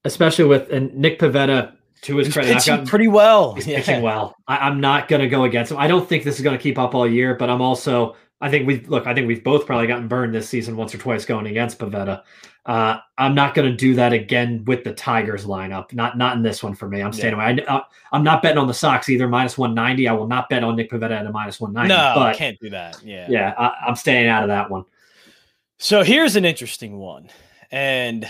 Especially 0.06 0.46
with 0.46 0.70
and 0.70 0.94
Nick 0.94 1.18
Pivetta 1.18 1.74
to 2.02 2.18
his 2.18 2.28
he's 2.28 2.34
credit, 2.34 2.54
pitching 2.54 2.86
pretty 2.86 3.08
well. 3.08 3.56
He's 3.56 3.68
yeah. 3.68 3.78
pitching 3.78 4.02
well. 4.02 4.36
I, 4.48 4.68
am 4.68 4.80
not 4.80 5.08
going 5.08 5.22
to 5.22 5.28
go 5.28 5.44
against 5.44 5.72
him. 5.72 5.78
I 5.78 5.88
don't 5.88 6.08
think 6.08 6.24
this 6.24 6.38
is 6.38 6.42
going 6.42 6.58
to 6.58 6.62
keep 6.62 6.78
up 6.78 6.96
all 6.96 7.08
year, 7.08 7.36
but 7.36 7.50
I'm 7.50 7.62
also. 7.62 8.16
I 8.40 8.52
think 8.52 8.68
we 8.68 8.82
look. 8.82 9.08
I 9.08 9.16
think 9.16 9.28
we've 9.28 9.44
both 9.44 9.66
probably 9.66 9.88
gotten 9.88 10.08
burned 10.08 10.34
this 10.34 10.48
season 10.48 10.76
once 10.76 10.94
or 10.94 11.00
twice 11.00 11.26
going 11.26 11.48
against 11.48 11.80
Pivetta. 11.80 12.22
Uh, 12.68 13.00
I'm 13.18 13.34
not 13.34 13.56
going 13.56 13.72
to 13.72 13.76
do 13.76 13.96
that 13.96 14.14
again 14.14 14.64
with 14.66 14.84
the 14.84 14.94
Tigers 14.94 15.46
lineup. 15.46 15.92
Not 15.94 16.18
not 16.18 16.36
in 16.36 16.44
this 16.44 16.62
one 16.62 16.76
for 16.76 16.88
me. 16.88 17.02
I'm 17.02 17.14
staying 17.14 17.36
yeah. 17.36 17.52
away. 17.52 17.66
I, 17.68 17.82
am 18.16 18.24
not 18.24 18.44
betting 18.44 18.60
on 18.60 18.68
the 18.68 18.74
Sox 18.74 19.10
either. 19.10 19.28
Minus 19.28 19.58
190. 19.58 20.08
I 20.08 20.14
will 20.14 20.28
not 20.28 20.50
bet 20.50 20.64
on 20.64 20.76
Nick 20.76 20.92
Pivetta 20.92 21.12
at 21.12 21.26
a 21.26 21.32
minus 21.32 21.60
190. 21.60 21.90
No, 21.96 22.14
but, 22.16 22.36
can't 22.36 22.60
do 22.60 22.70
that. 22.70 23.02
Yeah, 23.04 23.26
yeah. 23.30 23.54
I, 23.58 23.72
I'm 23.88 23.96
staying 23.96 24.28
out 24.28 24.44
of 24.44 24.50
that 24.50 24.70
one. 24.70 24.86
So 25.80 26.04
here's 26.04 26.36
an 26.36 26.44
interesting 26.44 26.98
one, 26.98 27.30
and 27.72 28.30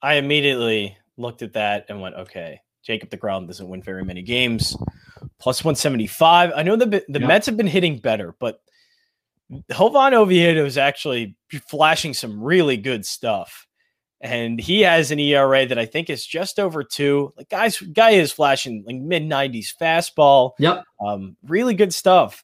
I 0.00 0.14
immediately 0.14 0.96
looked 1.16 1.42
at 1.42 1.52
that 1.52 1.86
and 1.88 2.00
went, 2.00 2.14
okay, 2.14 2.60
Jacob 2.84 3.10
DeGrom 3.10 3.46
doesn't 3.46 3.68
win 3.68 3.82
very 3.82 4.04
many 4.04 4.22
games. 4.22 4.76
Plus 5.38 5.64
175. 5.64 6.52
I 6.54 6.62
know 6.62 6.76
the 6.76 6.86
the 6.86 7.20
yeah. 7.20 7.26
Mets 7.26 7.46
have 7.46 7.56
been 7.56 7.66
hitting 7.66 7.98
better, 7.98 8.34
but 8.38 8.60
Johan 9.70 10.14
Oviedo 10.14 10.64
is 10.64 10.78
actually 10.78 11.36
flashing 11.68 12.14
some 12.14 12.42
really 12.42 12.76
good 12.76 13.04
stuff. 13.04 13.66
And 14.20 14.58
he 14.58 14.80
has 14.82 15.10
an 15.10 15.18
ERA 15.18 15.66
that 15.66 15.78
I 15.78 15.84
think 15.84 16.08
is 16.08 16.24
just 16.24 16.58
over 16.58 16.82
two. 16.82 17.34
Like 17.36 17.50
guys, 17.50 17.78
guy 17.78 18.10
is 18.10 18.32
flashing 18.32 18.84
like 18.86 18.96
mid 18.96 19.22
90s 19.22 19.68
fastball. 19.78 20.52
Yep. 20.58 20.84
Um, 21.04 21.36
really 21.46 21.74
good 21.74 21.92
stuff. 21.92 22.42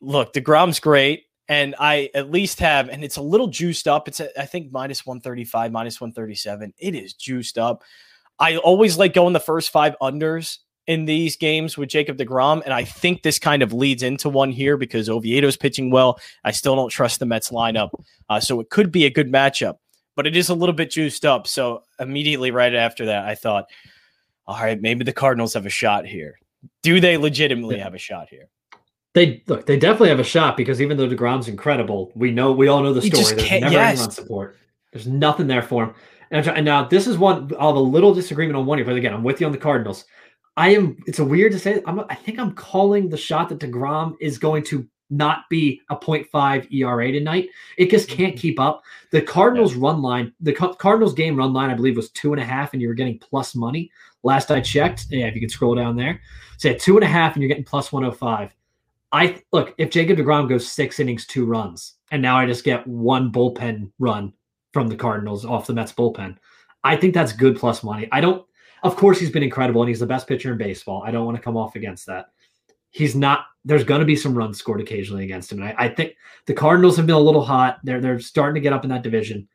Look, 0.00 0.32
DeGrom's 0.32 0.80
great. 0.80 1.24
And 1.48 1.74
I 1.78 2.10
at 2.14 2.30
least 2.30 2.60
have, 2.60 2.88
and 2.88 3.02
it's 3.02 3.16
a 3.16 3.22
little 3.22 3.48
juiced 3.48 3.88
up. 3.88 4.06
It's, 4.06 4.20
I 4.20 4.46
think, 4.46 4.70
minus 4.70 5.04
135, 5.04 5.72
minus 5.72 6.00
137. 6.00 6.74
It 6.78 6.94
is 6.94 7.14
juiced 7.14 7.58
up. 7.58 7.82
I 8.40 8.56
always 8.56 8.98
like 8.98 9.12
going 9.12 9.34
the 9.34 9.40
first 9.40 9.70
five 9.70 9.94
unders 10.00 10.58
in 10.86 11.04
these 11.04 11.36
games 11.36 11.78
with 11.78 11.88
Jacob 11.88 12.16
DeGrom. 12.16 12.62
And 12.64 12.72
I 12.74 12.84
think 12.84 13.22
this 13.22 13.38
kind 13.38 13.62
of 13.62 13.72
leads 13.72 14.02
into 14.02 14.28
one 14.28 14.50
here 14.50 14.76
because 14.76 15.08
Oviedo's 15.08 15.56
pitching 15.56 15.90
well. 15.90 16.18
I 16.42 16.50
still 16.50 16.74
don't 16.74 16.88
trust 16.88 17.20
the 17.20 17.26
Mets 17.26 17.50
lineup. 17.50 17.90
Uh, 18.28 18.40
so 18.40 18.58
it 18.58 18.70
could 18.70 18.90
be 18.90 19.04
a 19.04 19.10
good 19.10 19.30
matchup, 19.30 19.76
but 20.16 20.26
it 20.26 20.36
is 20.36 20.48
a 20.48 20.54
little 20.54 20.74
bit 20.74 20.90
juiced 20.90 21.24
up. 21.24 21.46
So 21.46 21.84
immediately 22.00 22.50
right 22.50 22.74
after 22.74 23.06
that, 23.06 23.26
I 23.26 23.34
thought, 23.34 23.66
all 24.46 24.56
right, 24.56 24.80
maybe 24.80 25.04
the 25.04 25.12
Cardinals 25.12 25.54
have 25.54 25.66
a 25.66 25.70
shot 25.70 26.06
here. 26.06 26.40
Do 26.82 26.98
they 26.98 27.16
legitimately 27.16 27.78
have 27.78 27.94
a 27.94 27.98
shot 27.98 28.28
here? 28.28 28.48
They 29.12 29.42
look. 29.46 29.66
They 29.66 29.76
definitely 29.76 30.10
have 30.10 30.20
a 30.20 30.24
shot 30.24 30.56
because 30.56 30.80
even 30.80 30.96
though 30.96 31.08
Degrom's 31.08 31.48
incredible, 31.48 32.12
we 32.14 32.30
know 32.30 32.52
we 32.52 32.68
all 32.68 32.82
know 32.82 32.92
the 32.92 33.02
story. 33.02 33.24
There's 33.24 33.60
never 33.60 33.72
yes. 33.72 33.98
any 33.98 34.00
run 34.00 34.10
support. 34.10 34.56
There's 34.92 35.06
nothing 35.06 35.46
there 35.46 35.62
for 35.62 35.84
him. 35.84 35.94
And, 36.30 36.46
and, 36.46 36.64
now 36.64 36.84
this 36.84 37.06
is 37.06 37.18
one. 37.18 37.50
I'll 37.58 37.68
have 37.68 37.76
a 37.76 37.80
little 37.80 38.14
disagreement 38.14 38.56
on 38.56 38.66
one 38.66 38.78
here, 38.78 38.84
but 38.84 38.96
again, 38.96 39.12
I'm 39.12 39.24
with 39.24 39.40
you 39.40 39.46
on 39.46 39.52
the 39.52 39.58
Cardinals. 39.58 40.04
I 40.56 40.70
am. 40.74 40.96
It's 41.06 41.18
a 41.18 41.24
weird 41.24 41.52
to 41.52 41.58
say. 41.58 41.82
I'm. 41.86 42.00
I 42.08 42.14
think 42.14 42.38
I'm 42.38 42.52
calling 42.52 43.08
the 43.08 43.16
shot 43.16 43.48
that 43.48 43.58
Degrom 43.58 44.14
is 44.20 44.38
going 44.38 44.62
to 44.64 44.86
not 45.10 45.48
be 45.50 45.80
a 45.90 45.96
0.5 45.96 46.72
ERA 46.72 47.12
tonight. 47.12 47.48
It 47.76 47.90
just 47.90 48.08
can't 48.08 48.34
mm-hmm. 48.34 48.40
keep 48.40 48.60
up. 48.60 48.82
The 49.10 49.20
Cardinals 49.20 49.74
yeah. 49.74 49.82
run 49.82 50.02
line, 50.02 50.32
the 50.40 50.52
Cardinals 50.52 51.14
game 51.14 51.36
run 51.36 51.52
line, 51.52 51.70
I 51.70 51.74
believe 51.74 51.96
was 51.96 52.10
two 52.10 52.32
and 52.32 52.40
a 52.40 52.44
half, 52.44 52.72
and 52.72 52.80
you 52.80 52.88
were 52.88 52.94
getting 52.94 53.18
plus 53.18 53.54
money. 53.54 53.90
Last 54.22 54.50
I 54.50 54.60
checked, 54.60 55.06
yeah, 55.10 55.26
if 55.26 55.34
you 55.34 55.40
could 55.40 55.50
scroll 55.50 55.74
down 55.74 55.96
there, 55.96 56.20
say 56.58 56.74
two 56.74 56.96
and 56.96 57.04
a 57.04 57.08
half, 57.08 57.34
and 57.34 57.42
you're 57.42 57.48
getting 57.48 57.64
plus 57.64 57.90
105. 57.90 58.54
I 59.12 59.42
look 59.52 59.74
if 59.78 59.90
Jacob 59.90 60.18
Degrom 60.18 60.48
goes 60.48 60.70
six 60.70 61.00
innings, 61.00 61.26
two 61.26 61.44
runs, 61.44 61.94
and 62.12 62.22
now 62.22 62.36
I 62.36 62.46
just 62.46 62.64
get 62.64 62.86
one 62.86 63.32
bullpen 63.32 63.90
run 63.98 64.32
from 64.72 64.88
the 64.88 64.96
Cardinals 64.96 65.44
off 65.44 65.66
the 65.66 65.74
Mets 65.74 65.92
bullpen. 65.92 66.36
I 66.84 66.96
think 66.96 67.14
that's 67.14 67.32
good 67.32 67.56
plus 67.56 67.82
money. 67.82 68.08
I 68.12 68.20
don't. 68.20 68.44
Of 68.82 68.96
course, 68.96 69.20
he's 69.20 69.30
been 69.30 69.42
incredible, 69.42 69.82
and 69.82 69.88
he's 69.88 70.00
the 70.00 70.06
best 70.06 70.26
pitcher 70.26 70.52
in 70.52 70.58
baseball. 70.58 71.02
I 71.04 71.10
don't 71.10 71.26
want 71.26 71.36
to 71.36 71.42
come 71.42 71.56
off 71.56 71.76
against 71.76 72.06
that 72.06 72.30
he's 72.90 73.14
not 73.14 73.46
there's 73.64 73.84
going 73.84 74.00
to 74.00 74.06
be 74.06 74.16
some 74.16 74.34
runs 74.34 74.58
scored 74.58 74.80
occasionally 74.80 75.24
against 75.24 75.52
him. 75.52 75.60
And 75.60 75.68
I, 75.68 75.74
I, 75.84 75.88
think 75.88 76.14
the 76.46 76.54
Cardinals 76.54 76.96
have 76.96 77.06
been 77.06 77.14
a 77.14 77.20
little 77.20 77.44
hot. 77.44 77.78
They're 77.84 78.00
they're 78.00 78.18
starting 78.18 78.54
to 78.54 78.60
get 78.60 78.72
up 78.72 78.84
in 78.84 78.90
that 78.90 79.02
division. 79.02 79.48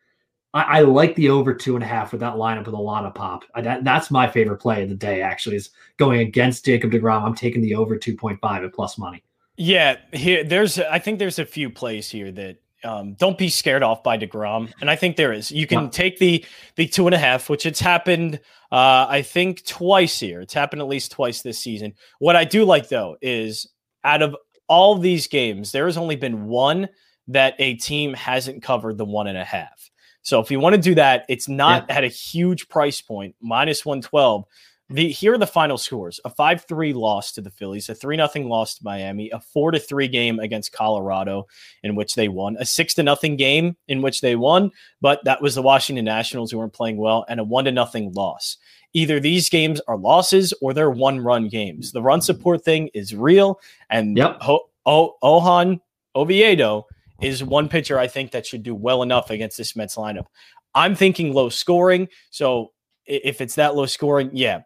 I, 0.53 0.61
I 0.61 0.79
like 0.81 1.15
the 1.15 1.29
over 1.29 1.53
two 1.53 1.75
and 1.75 1.83
a 1.83 1.87
half 1.87 2.11
with 2.11 2.21
that 2.21 2.35
lineup 2.35 2.65
with 2.65 2.75
a 2.75 2.79
lot 2.79 3.05
of 3.05 3.15
pop. 3.15 3.43
I, 3.55 3.61
that, 3.61 3.83
that's 3.83 4.11
my 4.11 4.27
favorite 4.27 4.57
play 4.57 4.83
of 4.83 4.89
the 4.89 4.95
day. 4.95 5.21
Actually, 5.21 5.55
is 5.55 5.71
going 5.97 6.19
against 6.19 6.65
Jacob 6.65 6.91
Degrom. 6.91 7.23
I'm 7.23 7.35
taking 7.35 7.61
the 7.61 7.75
over 7.75 7.97
two 7.97 8.15
point 8.15 8.39
five 8.41 8.63
at 8.63 8.73
plus 8.73 8.97
money. 8.97 9.23
Yeah, 9.57 9.97
here 10.13 10.43
there's 10.43 10.79
I 10.79 10.99
think 10.99 11.19
there's 11.19 11.39
a 11.39 11.45
few 11.45 11.69
plays 11.69 12.09
here 12.09 12.31
that 12.33 12.57
um, 12.85 13.15
don't 13.15 13.37
be 13.37 13.49
scared 13.49 13.83
off 13.83 14.03
by 14.03 14.17
Degrom, 14.17 14.71
and 14.79 14.89
I 14.89 14.95
think 14.95 15.15
there 15.17 15.33
is. 15.33 15.51
You 15.51 15.67
can 15.67 15.89
take 15.89 16.19
the 16.19 16.45
the 16.75 16.87
two 16.87 17.07
and 17.07 17.15
a 17.15 17.17
half, 17.17 17.49
which 17.49 17.65
it's 17.65 17.79
happened. 17.79 18.39
Uh, 18.71 19.07
I 19.09 19.21
think 19.21 19.65
twice 19.65 20.19
here. 20.19 20.41
It's 20.41 20.53
happened 20.53 20.81
at 20.81 20.87
least 20.87 21.11
twice 21.11 21.41
this 21.41 21.59
season. 21.59 21.93
What 22.19 22.35
I 22.35 22.45
do 22.45 22.63
like 22.63 22.89
though 22.89 23.17
is 23.21 23.67
out 24.03 24.21
of 24.21 24.35
all 24.67 24.97
these 24.97 25.27
games, 25.27 25.71
there 25.71 25.85
has 25.85 25.97
only 25.97 26.15
been 26.15 26.45
one 26.45 26.89
that 27.27 27.55
a 27.59 27.75
team 27.75 28.13
hasn't 28.13 28.63
covered 28.63 28.97
the 28.97 29.05
one 29.05 29.27
and 29.27 29.37
a 29.37 29.43
half. 29.43 29.89
So 30.21 30.39
if 30.39 30.49
you 30.49 30.59
want 30.59 30.75
to 30.75 30.81
do 30.81 30.95
that, 30.95 31.25
it's 31.29 31.47
not 31.47 31.85
yeah. 31.87 31.97
at 31.97 32.03
a 32.03 32.07
huge 32.07 32.67
price 32.69 33.01
point, 33.01 33.35
minus 33.41 33.85
one 33.85 34.01
twelve. 34.01 34.45
The 34.89 35.09
here 35.09 35.33
are 35.33 35.37
the 35.39 35.47
final 35.47 35.79
scores: 35.79 36.19
a 36.25 36.29
five-three 36.29 36.93
loss 36.93 37.31
to 37.31 37.41
the 37.41 37.49
Phillies, 37.49 37.89
a 37.89 37.95
three-nothing 37.95 38.47
loss 38.47 38.75
to 38.75 38.83
Miami, 38.83 39.31
a 39.31 39.39
four-to-three 39.39 40.07
game 40.07 40.39
against 40.39 40.73
Colorado 40.73 41.47
in 41.81 41.95
which 41.95 42.13
they 42.13 42.27
won, 42.27 42.55
a 42.59 42.65
six 42.65 42.93
to 42.95 43.03
nothing 43.03 43.35
game 43.35 43.75
in 43.87 44.03
which 44.03 44.21
they 44.21 44.35
won, 44.35 44.69
but 45.01 45.23
that 45.23 45.41
was 45.41 45.55
the 45.55 45.63
Washington 45.63 46.05
Nationals 46.05 46.51
who 46.51 46.59
weren't 46.59 46.73
playing 46.73 46.97
well, 46.97 47.25
and 47.27 47.39
a 47.39 47.43
one 47.43 47.65
to 47.65 47.71
nothing 47.71 48.11
loss. 48.13 48.57
Either 48.93 49.19
these 49.19 49.49
games 49.49 49.81
are 49.87 49.97
losses 49.97 50.53
or 50.61 50.71
they're 50.71 50.91
one-run 50.91 51.49
games. 51.49 51.91
The 51.91 52.01
run 52.03 52.21
support 52.21 52.63
thing 52.63 52.89
is 52.93 53.15
real, 53.15 53.59
and 53.89 54.15
yep. 54.15 54.37
Ho- 54.41 54.69
o- 54.85 55.15
Johan 55.23 55.81
Oviedo 56.15 56.85
is 57.21 57.43
one 57.43 57.69
pitcher 57.69 57.97
I 57.97 58.07
think 58.07 58.31
that 58.31 58.45
should 58.45 58.61
do 58.61 58.75
well 58.75 59.01
enough 59.01 59.31
against 59.31 59.57
this 59.57 59.75
Mets 59.75 59.95
lineup. 59.95 60.27
I'm 60.75 60.95
thinking 60.95 61.33
low 61.33 61.49
scoring, 61.49 62.07
so 62.29 62.71
if 63.05 63.41
it's 63.41 63.55
that 63.55 63.75
low 63.75 63.87
scoring, 63.87 64.29
yeah, 64.31 64.61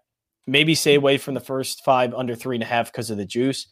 maybe 0.50 0.76
stay 0.76 0.96
away 0.96 1.18
from 1.18 1.34
the 1.34 1.40
first 1.40 1.84
five 1.84 2.14
under 2.14 2.36
three 2.36 2.56
and 2.56 2.64
a 2.64 2.66
half 2.66 2.92
because 2.92 3.10
of 3.10 3.18
the 3.18 3.26
juice. 3.26 3.68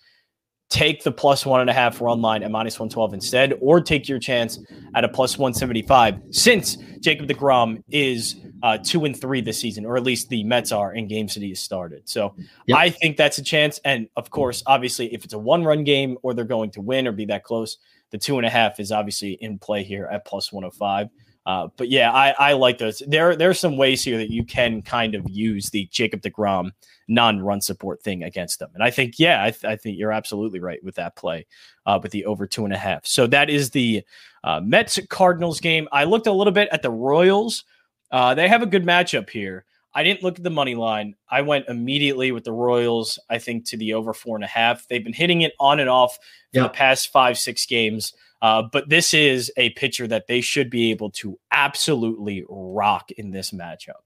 Take 0.69 1.03
the 1.03 1.13
plus 1.13 1.45
one 1.45 1.61
and 1.61 1.69
a 1.69 1.73
half 1.73 2.01
run 2.01 2.21
line 2.21 2.43
at 2.43 2.51
minus 2.51 2.77
112 2.77 3.13
instead, 3.13 3.53
or 3.61 3.79
take 3.79 4.09
your 4.09 4.19
chance 4.19 4.59
at 4.95 5.05
a 5.05 5.07
plus 5.07 5.37
175 5.37 6.21
since 6.31 6.75
Jacob 6.99 7.27
DeGrom 7.27 7.81
is 7.89 8.35
uh, 8.63 8.77
two 8.77 9.05
and 9.05 9.19
three 9.19 9.39
this 9.39 9.59
season, 9.59 9.85
or 9.85 9.95
at 9.95 10.03
least 10.03 10.27
the 10.27 10.43
Mets 10.43 10.73
are 10.73 10.93
in 10.93 11.07
Game 11.07 11.29
City 11.29 11.49
has 11.49 11.61
started. 11.61 12.07
So 12.09 12.35
yep. 12.65 12.77
I 12.77 12.89
think 12.89 13.15
that's 13.15 13.37
a 13.37 13.43
chance. 13.43 13.79
And 13.85 14.09
of 14.17 14.29
course, 14.29 14.61
obviously, 14.67 15.13
if 15.13 15.23
it's 15.23 15.33
a 15.33 15.39
one 15.39 15.63
run 15.63 15.85
game 15.85 16.17
or 16.21 16.33
they're 16.33 16.43
going 16.43 16.71
to 16.71 16.81
win 16.81 17.07
or 17.07 17.13
be 17.13 17.25
that 17.27 17.45
close, 17.45 17.77
the 18.11 18.17
two 18.17 18.37
and 18.37 18.45
a 18.45 18.49
half 18.49 18.79
is 18.81 18.91
obviously 18.91 19.33
in 19.39 19.59
play 19.59 19.83
here 19.83 20.09
at 20.11 20.25
plus 20.25 20.51
105. 20.51 21.07
Uh, 21.47 21.69
but 21.77 21.87
yeah, 21.87 22.11
I, 22.11 22.35
I 22.37 22.53
like 22.53 22.77
those. 22.77 23.01
There, 23.07 23.33
there 23.37 23.49
are 23.49 23.53
some 23.53 23.77
ways 23.77 24.03
here 24.03 24.17
that 24.17 24.29
you 24.29 24.43
can 24.43 24.81
kind 24.81 25.15
of 25.15 25.23
use 25.29 25.69
the 25.69 25.87
Jacob 25.93 26.21
Degrom 26.21 26.71
non-run 27.07 27.61
support 27.61 28.03
thing 28.03 28.23
against 28.23 28.59
them, 28.59 28.69
and 28.73 28.83
I 28.83 28.91
think 28.91 29.17
yeah, 29.17 29.41
I, 29.41 29.51
th- 29.51 29.63
I 29.63 29.77
think 29.77 29.97
you're 29.97 30.11
absolutely 30.11 30.59
right 30.59 30.83
with 30.83 30.95
that 30.95 31.15
play, 31.15 31.47
uh, 31.85 31.99
with 32.03 32.11
the 32.11 32.25
over 32.25 32.45
two 32.45 32.65
and 32.65 32.73
a 32.73 32.77
half. 32.77 33.05
So 33.05 33.27
that 33.27 33.49
is 33.49 33.69
the 33.69 34.03
uh, 34.43 34.59
Mets 34.59 34.99
Cardinals 35.09 35.61
game. 35.61 35.87
I 35.93 36.03
looked 36.03 36.27
a 36.27 36.33
little 36.33 36.51
bit 36.51 36.67
at 36.73 36.81
the 36.81 36.91
Royals. 36.91 37.63
Uh, 38.11 38.35
they 38.35 38.49
have 38.49 38.61
a 38.61 38.65
good 38.67 38.85
matchup 38.85 39.29
here. 39.29 39.63
I 39.97 40.03
didn't 40.03 40.21
look 40.21 40.37
at 40.37 40.43
the 40.43 40.51
money 40.51 40.75
line. 40.75 41.15
I 41.27 41.41
went 41.41 41.67
immediately 41.69 42.31
with 42.31 42.43
the 42.43 42.51
Royals. 42.51 43.17
I 43.31 43.39
think 43.39 43.65
to 43.69 43.77
the 43.77 43.95
over 43.95 44.13
four 44.13 44.37
and 44.37 44.43
a 44.43 44.47
half. 44.47 44.87
They've 44.87 45.03
been 45.03 45.11
hitting 45.11 45.41
it 45.41 45.53
on 45.59 45.79
and 45.79 45.89
off 45.89 46.19
for 46.53 46.61
the 46.61 46.69
past 46.69 47.11
five, 47.11 47.35
six 47.35 47.65
games. 47.65 48.13
Uh, 48.39 48.61
but 48.71 48.87
this 48.89 49.15
is 49.15 49.51
a 49.57 49.71
pitcher 49.71 50.05
that 50.05 50.27
they 50.27 50.39
should 50.39 50.69
be 50.69 50.91
able 50.91 51.09
to 51.09 51.39
absolutely 51.51 52.45
rock 52.47 53.09
in 53.13 53.31
this 53.31 53.49
matchup. 53.49 54.03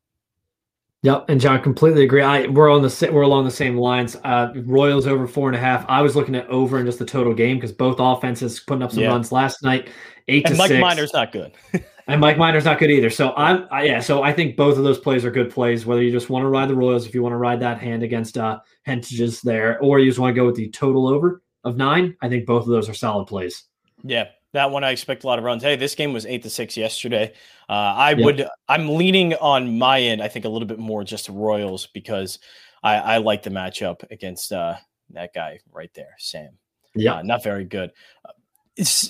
Yep, 1.03 1.25
and 1.27 1.41
John, 1.41 1.61
completely 1.61 2.05
agree. 2.05 2.21
I 2.21 2.47
we're 2.47 2.71
on 2.71 2.83
the 2.83 3.09
we're 3.11 3.23
along 3.23 3.43
the 3.43 3.51
same 3.51 3.75
lines. 3.75 4.15
Uh, 4.23 4.53
Royals 4.63 5.07
over 5.07 5.27
four 5.27 5.49
and 5.49 5.57
a 5.57 5.59
half. 5.59 5.83
I 5.89 6.01
was 6.01 6.15
looking 6.15 6.35
at 6.35 6.47
over 6.47 6.79
in 6.79 6.85
just 6.85 6.99
the 6.99 7.05
total 7.05 7.33
game 7.33 7.57
because 7.57 7.73
both 7.73 7.97
offenses 7.99 8.61
putting 8.61 8.83
up 8.83 8.91
some 8.91 9.01
yeah. 9.03 9.09
runs 9.09 9.33
last 9.33 9.61
night. 9.61 9.89
Eight 10.29 10.45
and 10.45 10.55
to 10.55 10.57
Mike 10.57 10.69
six. 10.69 10.79
Minor's 10.79 11.11
not 11.11 11.33
good. 11.33 11.51
and 12.07 12.21
Mike 12.21 12.37
Minor's 12.37 12.65
not 12.65 12.79
good 12.79 12.91
either. 12.91 13.09
So 13.09 13.33
I'm 13.35 13.67
I, 13.71 13.83
yeah. 13.83 13.99
So 13.99 14.23
I 14.23 14.33
think 14.33 14.55
both 14.55 14.77
of 14.77 14.83
those 14.83 14.99
plays 14.99 15.25
are 15.25 15.31
good 15.31 15.49
plays. 15.49 15.85
Whether 15.85 16.03
you 16.03 16.11
just 16.11 16.29
want 16.29 16.43
to 16.43 16.49
ride 16.49 16.69
the 16.69 16.75
Royals, 16.75 17.05
if 17.05 17.15
you 17.15 17.23
want 17.23 17.33
to 17.33 17.37
ride 17.37 17.59
that 17.61 17.79
hand 17.79 18.03
against 18.03 18.37
uh 18.37 18.59
Hentges 18.87 19.41
there, 19.41 19.79
or 19.79 19.99
you 19.99 20.09
just 20.09 20.19
want 20.19 20.35
to 20.35 20.39
go 20.39 20.45
with 20.45 20.55
the 20.55 20.69
total 20.69 21.07
over 21.07 21.41
of 21.63 21.77
nine, 21.77 22.15
I 22.21 22.29
think 22.29 22.45
both 22.45 22.63
of 22.63 22.69
those 22.69 22.89
are 22.89 22.93
solid 22.93 23.27
plays. 23.27 23.63
Yeah, 24.03 24.29
that 24.53 24.71
one 24.71 24.83
I 24.83 24.91
expect 24.91 25.23
a 25.23 25.27
lot 25.27 25.39
of 25.39 25.45
runs. 25.45 25.63
Hey, 25.63 25.75
this 25.75 25.95
game 25.95 26.13
was 26.13 26.25
eight 26.25 26.43
to 26.43 26.49
six 26.49 26.75
yesterday. 26.75 27.33
Uh, 27.69 27.73
I 27.73 28.11
yep. 28.11 28.25
would. 28.25 28.47
I'm 28.67 28.89
leaning 28.89 29.33
on 29.35 29.77
my 29.77 30.01
end. 30.01 30.21
I 30.21 30.27
think 30.27 30.45
a 30.45 30.49
little 30.49 30.67
bit 30.67 30.79
more 30.79 31.03
just 31.03 31.29
Royals 31.29 31.87
because 31.87 32.39
I, 32.83 32.95
I 32.95 33.17
like 33.17 33.43
the 33.43 33.49
matchup 33.49 34.09
against 34.11 34.51
uh, 34.51 34.75
that 35.11 35.33
guy 35.33 35.59
right 35.71 35.91
there, 35.93 36.15
Sam. 36.17 36.57
Yeah, 36.95 37.15
uh, 37.15 37.21
not 37.21 37.43
very 37.43 37.63
good. 37.63 37.91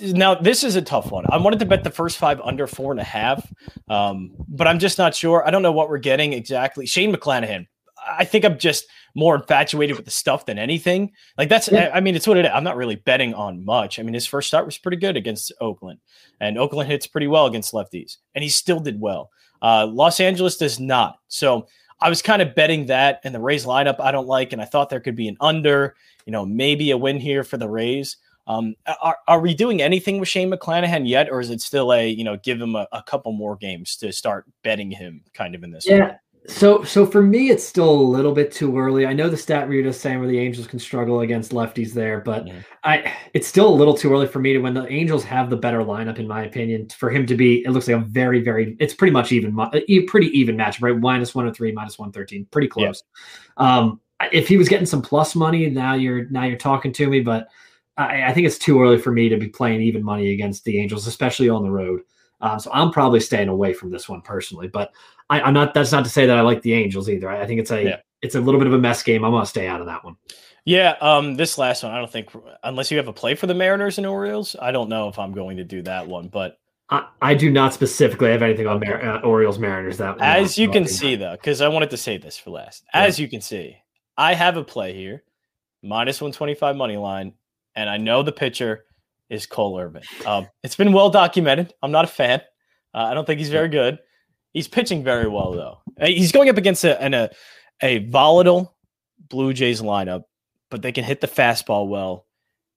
Now 0.02 0.36
this 0.36 0.64
is 0.64 0.76
a 0.76 0.82
tough 0.82 1.12
one. 1.12 1.26
I 1.30 1.38
wanted 1.38 1.60
to 1.60 1.66
bet 1.66 1.84
the 1.84 1.92
first 1.92 2.18
five 2.18 2.42
under 2.42 2.68
four 2.68 2.92
and 2.92 3.00
a 3.00 3.06
half, 3.06 3.52
um, 3.90 4.32
but 4.48 4.68
I'm 4.68 4.80
just 4.80 4.98
not 4.98 5.16
sure. 5.16 5.46
I 5.46 5.52
don't 5.52 5.62
know 5.62 5.72
what 5.72 5.90
we're 5.90 6.00
getting 6.00 6.34
exactly. 6.34 6.86
Shane 6.86 7.14
McClanahan. 7.14 7.68
I 8.04 8.26
think 8.26 8.44
I'm 8.46 8.58
just 8.58 8.86
more 9.14 9.36
infatuated 9.36 9.96
with 9.96 10.06
the 10.06 10.12
stuff 10.12 10.46
than 10.46 10.58
anything. 10.58 11.12
Like 11.38 11.50
that's, 11.50 11.72
yeah. 11.72 11.92
I 11.94 12.00
mean, 12.00 12.16
it's 12.16 12.26
what 12.26 12.38
it 12.38 12.46
is. 12.46 12.52
I'm 12.54 12.64
not 12.64 12.76
really 12.76 12.96
betting 12.96 13.34
on 13.36 13.64
much. 13.64 14.00
I 14.00 14.04
mean, 14.04 14.16
his 14.16 14.26
first 14.26 14.48
start 14.48 14.66
was 14.66 14.78
pretty 14.78 14.98
good 14.98 15.18
against 15.18 15.52
Oakland, 15.62 16.00
and 16.40 16.58
Oakland 16.58 16.90
hits 16.90 17.06
pretty 17.06 17.28
well 17.28 17.46
against 17.46 17.74
lefties, 17.74 18.18
and 18.34 18.44
he 18.44 18.50
still 18.50 18.80
did 18.80 19.00
well. 19.00 19.30
Uh, 19.62 19.86
Los 19.86 20.20
Angeles 20.20 20.58
does 20.58 20.80
not. 20.80 21.18
So 21.28 21.68
I 22.00 22.10
was 22.10 22.24
kind 22.24 22.42
of 22.42 22.56
betting 22.56 22.88
that, 22.88 23.20
and 23.24 23.36
the 23.36 23.40
Rays 23.40 23.66
lineup 23.66 24.00
I 24.00 24.12
don't 24.12 24.28
like, 24.28 24.54
and 24.54 24.62
I 24.62 24.66
thought 24.66 24.90
there 24.90 25.00
could 25.00 25.16
be 25.16 25.28
an 25.28 25.38
under, 25.40 25.96
you 26.26 26.32
know, 26.32 26.46
maybe 26.46 26.90
a 26.90 26.98
win 26.98 27.20
here 27.20 27.44
for 27.44 27.58
the 27.58 27.70
Rays. 27.70 28.18
Um, 28.48 28.76
are, 29.02 29.18
are 29.28 29.40
we 29.40 29.54
doing 29.54 29.82
anything 29.82 30.20
with 30.20 30.30
Shane 30.30 30.52
McClanahan 30.52 31.08
yet, 31.08 31.30
or 31.30 31.40
is 31.40 31.50
it 31.50 31.62
still 31.62 31.94
a 31.94 32.08
you 32.08 32.24
know 32.24 32.38
give 32.38 32.60
him 32.60 32.76
a, 32.76 32.88
a 32.92 33.04
couple 33.04 33.32
more 33.32 33.56
games 33.56 33.96
to 33.98 34.12
start 34.12 34.46
betting 34.64 34.92
him 34.92 35.24
kind 35.34 35.56
of 35.56 35.64
in 35.64 35.72
this? 35.72 35.86
Yeah, 35.88 36.18
so, 36.48 36.84
so 36.84 37.06
for 37.06 37.22
me, 37.22 37.52
it's 37.52 37.64
still 37.64 37.90
a 37.90 38.02
little 38.02 38.32
bit 38.32 38.52
too 38.52 38.78
early. 38.78 39.06
I 39.06 39.14
know 39.14 39.30
the 39.30 39.38
stat 39.38 39.70
reader 39.70 39.90
is 39.90 40.00
saying 40.00 40.20
where 40.20 40.28
the 40.28 40.40
Angels 40.40 40.66
can 40.66 40.80
struggle 40.80 41.22
against 41.22 41.52
lefties 41.52 41.94
there, 41.94 42.20
but 42.20 42.48
yeah. 42.48 42.62
I 42.84 43.14
it's 43.36 43.48
still 43.48 43.68
a 43.68 43.76
little 43.76 43.94
too 43.94 44.12
early 44.12 44.26
for 44.26 44.40
me 44.40 44.54
to 44.54 44.60
when 44.60 44.74
the 44.74 44.88
Angels 44.92 45.24
have 45.26 45.52
the 45.52 45.58
better 45.58 45.80
lineup, 45.80 46.18
in 46.18 46.28
my 46.28 46.44
opinion, 46.44 46.90
for 46.90 47.12
him 47.12 47.28
to 47.28 47.36
be. 47.36 47.64
It 47.64 47.70
looks 47.70 47.88
like 47.88 47.98
a 47.98 48.06
very, 48.06 48.42
very. 48.42 48.76
It's 48.80 48.94
pretty 48.94 49.12
much 49.12 49.32
even, 49.32 49.56
pretty 50.08 50.28
even 50.38 50.58
match, 50.58 50.82
right? 50.82 50.98
Minus 50.98 51.36
one 51.36 51.46
hundred 51.46 51.52
oh 51.52 51.58
three, 51.58 51.72
minus 51.74 52.00
one 52.00 52.12
thirteen, 52.12 52.48
pretty 52.50 52.68
close. 52.68 53.04
Yeah. 53.60 53.78
Um, 53.78 54.02
if 54.32 54.48
he 54.48 54.58
was 54.58 54.68
getting 54.68 54.88
some 54.88 55.04
plus 55.04 55.36
money, 55.36 55.70
now 55.70 55.94
you're 55.94 56.26
now 56.30 56.46
you're 56.46 56.58
talking 56.58 56.92
to 56.94 57.08
me, 57.08 57.20
but 57.20 57.50
I, 57.98 58.24
I 58.24 58.34
think 58.34 58.48
it's 58.48 58.58
too 58.58 58.82
early 58.82 58.98
for 58.98 59.12
me 59.12 59.30
to 59.30 59.38
be 59.38 59.48
playing 59.48 59.82
even 59.82 60.04
money 60.04 60.34
against 60.34 60.64
the 60.64 60.80
Angels, 60.80 61.08
especially 61.08 61.50
on 61.50 61.64
the 61.64 61.72
road. 61.72 62.02
Um, 62.42 62.60
so 62.60 62.72
I'm 62.74 62.92
probably 62.92 63.20
staying 63.20 63.50
away 63.50 63.74
from 63.74 63.92
this 63.92 64.10
one 64.10 64.22
personally. 64.22 64.68
But 64.68 64.92
I, 65.30 65.48
am 65.48 65.54
not. 65.54 65.74
That's 65.74 65.92
not 65.92 66.04
to 66.04 66.10
say 66.10 66.26
that 66.26 66.38
I 66.38 66.42
like 66.42 66.62
the 66.62 66.74
Angels 66.74 67.10
either. 67.10 67.30
I, 67.30 67.42
I 67.42 67.48
think 67.48 67.60
it's 67.60 67.72
a 67.72 67.84
yeah. 67.84 67.98
it's 68.22 68.36
a 68.36 68.42
little 68.42 68.60
bit 68.60 68.68
of 68.68 68.74
a 68.74 68.80
mess 68.80 69.04
game. 69.04 69.24
I'm 69.24 69.32
gonna 69.32 69.46
stay 69.46 69.68
out 69.68 69.80
of 69.80 69.88
that 69.88 70.04
one. 70.04 70.16
Yeah, 70.64 70.96
um, 71.02 71.36
this 71.36 71.58
last 71.58 71.82
one, 71.82 71.92
I 71.92 71.98
don't 71.98 72.12
think 72.12 72.30
unless 72.64 72.92
you 72.92 72.98
have 72.98 73.08
a 73.08 73.14
play 73.14 73.34
for 73.34 73.48
the 73.48 73.54
Mariners 73.56 73.98
and 73.98 74.06
Orioles, 74.06 74.56
I 74.62 74.72
don't 74.72 74.90
know 74.90 75.08
if 75.08 75.18
I'm 75.18 75.32
going 75.32 75.58
to 75.58 75.64
do 75.64 75.82
that 75.84 76.08
one. 76.08 76.28
But 76.28 76.60
I, 76.90 77.08
I 77.22 77.34
do 77.34 77.50
not 77.50 77.74
specifically 77.74 78.30
have 78.30 78.44
anything 78.44 78.68
on 78.68 78.80
Mar- 78.80 79.04
uh, 79.04 79.22
Orioles 79.22 79.58
Mariners. 79.58 79.98
That 79.98 80.20
as 80.22 80.58
you 80.58 80.70
can 80.70 80.88
see 80.88 81.16
though, 81.16 81.32
because 81.32 81.62
I 81.62 81.68
wanted 81.68 81.90
to 81.92 81.98
say 81.98 82.18
this 82.18 82.38
for 82.38 82.52
last. 82.52 82.84
As 82.94 83.18
yeah. 83.18 83.24
you 83.24 83.30
can 83.30 83.42
see, 83.42 83.78
I 84.18 84.34
have 84.34 84.58
a 84.58 84.64
play 84.64 84.94
here 84.94 85.24
minus 85.82 86.22
125 86.22 86.76
money 86.76 86.98
line, 86.98 87.34
and 87.76 87.90
I 87.90 87.98
know 87.98 88.24
the 88.24 88.32
pitcher 88.32 88.86
is 89.30 89.46
Cole 89.46 89.80
Irvin. 89.80 90.04
Um, 90.26 90.48
it's 90.64 90.76
been 90.76 90.94
well 90.94 91.10
documented. 91.10 91.74
I'm 91.82 91.92
not 91.92 92.06
a 92.06 92.10
fan. 92.10 92.42
Uh, 92.94 93.06
I 93.06 93.14
don't 93.14 93.26
think 93.26 93.40
he's 93.40 93.50
very 93.50 93.70
good. 93.70 94.00
He's 94.54 94.68
pitching 94.68 95.04
very 95.04 95.28
well 95.28 95.54
though. 95.54 95.80
Uh, 96.00 96.08
he's 96.08 96.32
going 96.32 96.50
up 96.50 96.58
against 96.58 96.84
a, 96.84 97.02
an, 97.02 97.14
a 97.14 97.30
a 97.82 98.00
volatile 98.00 98.76
Blue 99.30 99.54
Jays 99.54 99.82
lineup, 99.82 100.24
but 100.70 100.82
they 100.82 100.92
can 100.92 101.04
hit 101.04 101.22
the 101.22 101.28
fastball 101.28 101.88
well. 101.88 102.26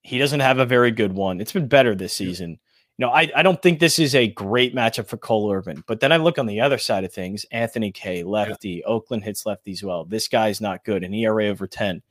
He 0.03 0.19
doesn't 0.19 0.41
have 0.41 0.59
a 0.59 0.67
very 0.67 0.91
good 0.91 1.13
one. 1.13 1.41
It's 1.41 1.53
been 1.53 1.69
better 1.69 1.95
this 1.95 2.13
season. 2.13 2.59
You 2.99 3.07
know, 3.07 3.13
I, 3.13 3.31
I 3.35 3.43
don't 3.43 3.61
think 3.61 3.81
this 3.81 3.99
is 3.99 4.15
a 4.15 4.29
great 4.29 4.75
matchup 4.75 5.09
for 5.09 5.17
Cole 5.17 5.53
Irvin. 5.53 5.83
But 5.87 6.01
then 6.01 6.13
I 6.13 6.19
look 6.19 6.39
on 6.39 6.47
the 6.47 6.61
other 6.61 6.79
side 6.79 7.05
of 7.05 7.13
things. 7.13 7.45
Anthony 7.51 7.91
Kay, 7.91 8.23
lefty. 8.23 8.83
Yeah. 8.85 8.87
Oakland 8.87 9.25
hits 9.25 9.45
lefties 9.45 9.83
well. 9.83 10.05
This 10.05 10.29
guy's 10.29 10.61
not 10.61 10.85
good. 10.85 11.03
An 11.03 11.13
ERA 11.13 11.47
over 11.47 11.67
10. 11.67 12.03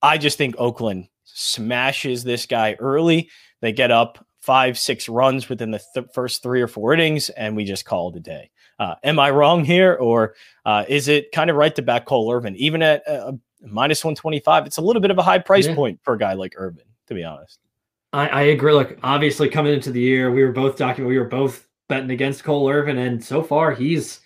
I 0.00 0.18
just 0.18 0.38
think 0.38 0.56
Oakland 0.58 1.08
smashes 1.24 2.24
this 2.24 2.46
guy 2.46 2.76
early. 2.78 3.30
They 3.60 3.72
get 3.72 3.90
up 3.90 4.24
five, 4.40 4.76
six 4.76 5.08
runs 5.08 5.48
within 5.48 5.70
the 5.70 5.80
th- 5.94 6.06
first 6.12 6.42
three 6.42 6.60
or 6.60 6.68
four 6.68 6.92
innings, 6.92 7.30
and 7.30 7.56
we 7.56 7.64
just 7.64 7.84
call 7.84 8.10
it 8.10 8.16
a 8.16 8.20
day. 8.20 8.50
Uh, 8.78 8.96
am 9.04 9.18
I 9.18 9.30
wrong 9.30 9.64
here, 9.64 9.94
or 9.94 10.34
uh, 10.66 10.84
is 10.88 11.08
it 11.08 11.30
kind 11.32 11.48
of 11.48 11.56
right 11.56 11.74
to 11.76 11.82
back 11.82 12.04
Cole 12.04 12.32
Irvin, 12.32 12.56
even 12.56 12.82
at 12.82 13.06
uh, 13.08 13.32
minus 13.62 14.04
125? 14.04 14.66
It's 14.66 14.78
a 14.78 14.82
little 14.82 15.00
bit 15.00 15.12
of 15.12 15.18
a 15.18 15.22
high 15.22 15.38
price 15.38 15.68
yeah. 15.68 15.74
point 15.74 16.00
for 16.02 16.14
a 16.14 16.18
guy 16.18 16.32
like 16.32 16.54
Irvin, 16.56 16.84
to 17.06 17.14
be 17.14 17.22
honest. 17.22 17.60
I, 18.12 18.28
I 18.28 18.42
agree. 18.42 18.72
Look, 18.72 18.98
obviously, 19.02 19.48
coming 19.48 19.72
into 19.72 19.92
the 19.92 20.00
year, 20.00 20.32
we 20.32 20.42
were 20.42 20.52
both 20.52 20.76
documenting, 20.76 21.06
we 21.06 21.18
were 21.18 21.24
both 21.24 21.68
betting 21.88 22.10
against 22.10 22.42
Cole 22.44 22.68
Irvin, 22.68 22.98
and 22.98 23.22
so 23.22 23.42
far, 23.42 23.72
he's 23.72 24.20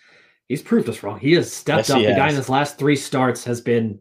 he's 0.48 0.62
proved 0.62 0.88
us 0.88 1.02
wrong. 1.02 1.20
He 1.20 1.32
has 1.32 1.52
stepped 1.52 1.88
yes, 1.88 1.90
up. 1.90 1.98
The 1.98 2.08
has. 2.08 2.16
guy 2.16 2.28
in 2.30 2.36
his 2.36 2.48
last 2.48 2.78
three 2.78 2.96
starts 2.96 3.44
has 3.44 3.60
been 3.60 3.98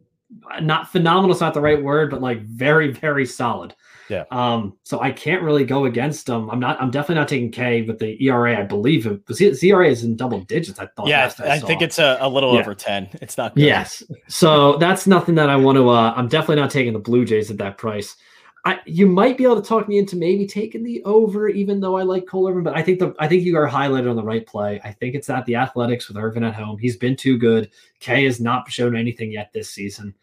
not 0.62 0.92
phenomenal. 0.92 1.36
is 1.36 1.42
not 1.42 1.54
the 1.54 1.62
right 1.62 1.82
word, 1.82 2.12
but 2.12 2.22
like 2.22 2.42
very, 2.42 2.92
very 2.92 3.26
solid. 3.26 3.76
Yeah. 4.10 4.26
Um, 4.32 4.78
so 4.84 5.02
I 5.02 5.12
can't 5.12 5.42
really 5.42 5.66
go 5.66 5.86
against 5.86 6.30
him. 6.30 6.50
I'm 6.50 6.60
not. 6.60 6.80
I'm 6.82 6.92
definitely 6.92 7.16
not 7.16 7.28
taking 7.28 7.52
Kay 7.52 7.82
with 7.82 8.00
the 8.00 8.24
ERA. 8.24 8.60
I 8.60 8.64
believe 8.64 9.08
it. 9.08 9.26
The 9.26 9.60
ERA 9.64 9.90
is 9.90 10.04
in 10.04 10.16
double 10.16 10.42
digits. 10.42 10.80
I 10.80 10.88
thought. 10.88 11.08
Yeah, 11.08 11.32
I, 11.40 11.52
I 11.52 11.60
think 11.60 11.82
it's 11.82 11.98
a, 11.98 12.18
a 12.20 12.30
little 12.30 12.54
yeah. 12.54 12.60
over 12.60 12.76
ten. 12.76 13.10
It's 13.14 13.38
not. 13.38 13.56
Good. 13.56 13.64
Yes. 13.64 14.04
So 14.28 14.78
that's 14.78 15.08
nothing 15.08 15.36
that 15.36 15.50
I 15.50 15.56
want 15.56 15.78
to. 15.78 15.90
Uh, 15.90 16.14
I'm 16.16 16.28
definitely 16.28 16.62
not 16.62 16.70
taking 16.70 16.94
the 16.94 17.00
Blue 17.00 17.26
Jays 17.26 17.50
at 17.50 17.58
that 17.58 17.78
price. 17.78 18.16
I, 18.66 18.80
you 18.86 19.06
might 19.06 19.38
be 19.38 19.44
able 19.44 19.62
to 19.62 19.68
talk 19.68 19.88
me 19.88 20.00
into 20.00 20.16
maybe 20.16 20.48
taking 20.48 20.84
the 20.84 21.04
over, 21.04 21.48
even 21.48 21.80
though 21.80 21.98
I 21.98 22.02
like 22.02 22.26
Cole 22.26 22.50
Irvin. 22.50 22.64
But 22.64 22.76
I 22.76 22.82
think 22.82 22.98
the 22.98 23.14
I 23.20 23.28
think 23.28 23.44
you 23.44 23.56
are 23.58 23.70
highlighted 23.70 24.10
on 24.10 24.16
the 24.16 24.24
right 24.24 24.46
play. 24.46 24.82
I 24.84 24.92
think 24.92 25.14
it's 25.14 25.30
at 25.30 25.46
the 25.46 25.56
Athletics 25.56 26.08
with 26.08 26.18
Irvin 26.18 26.44
at 26.44 26.56
home. 26.56 26.80
He's 26.80 26.98
been 26.98 27.16
too 27.16 27.38
good. 27.38 27.70
Kay 28.00 28.26
has 28.26 28.42
not 28.42 28.70
shown 28.72 28.96
anything 28.96 29.32
yet 29.32 29.54
this 29.54 29.70
season. 29.70 30.16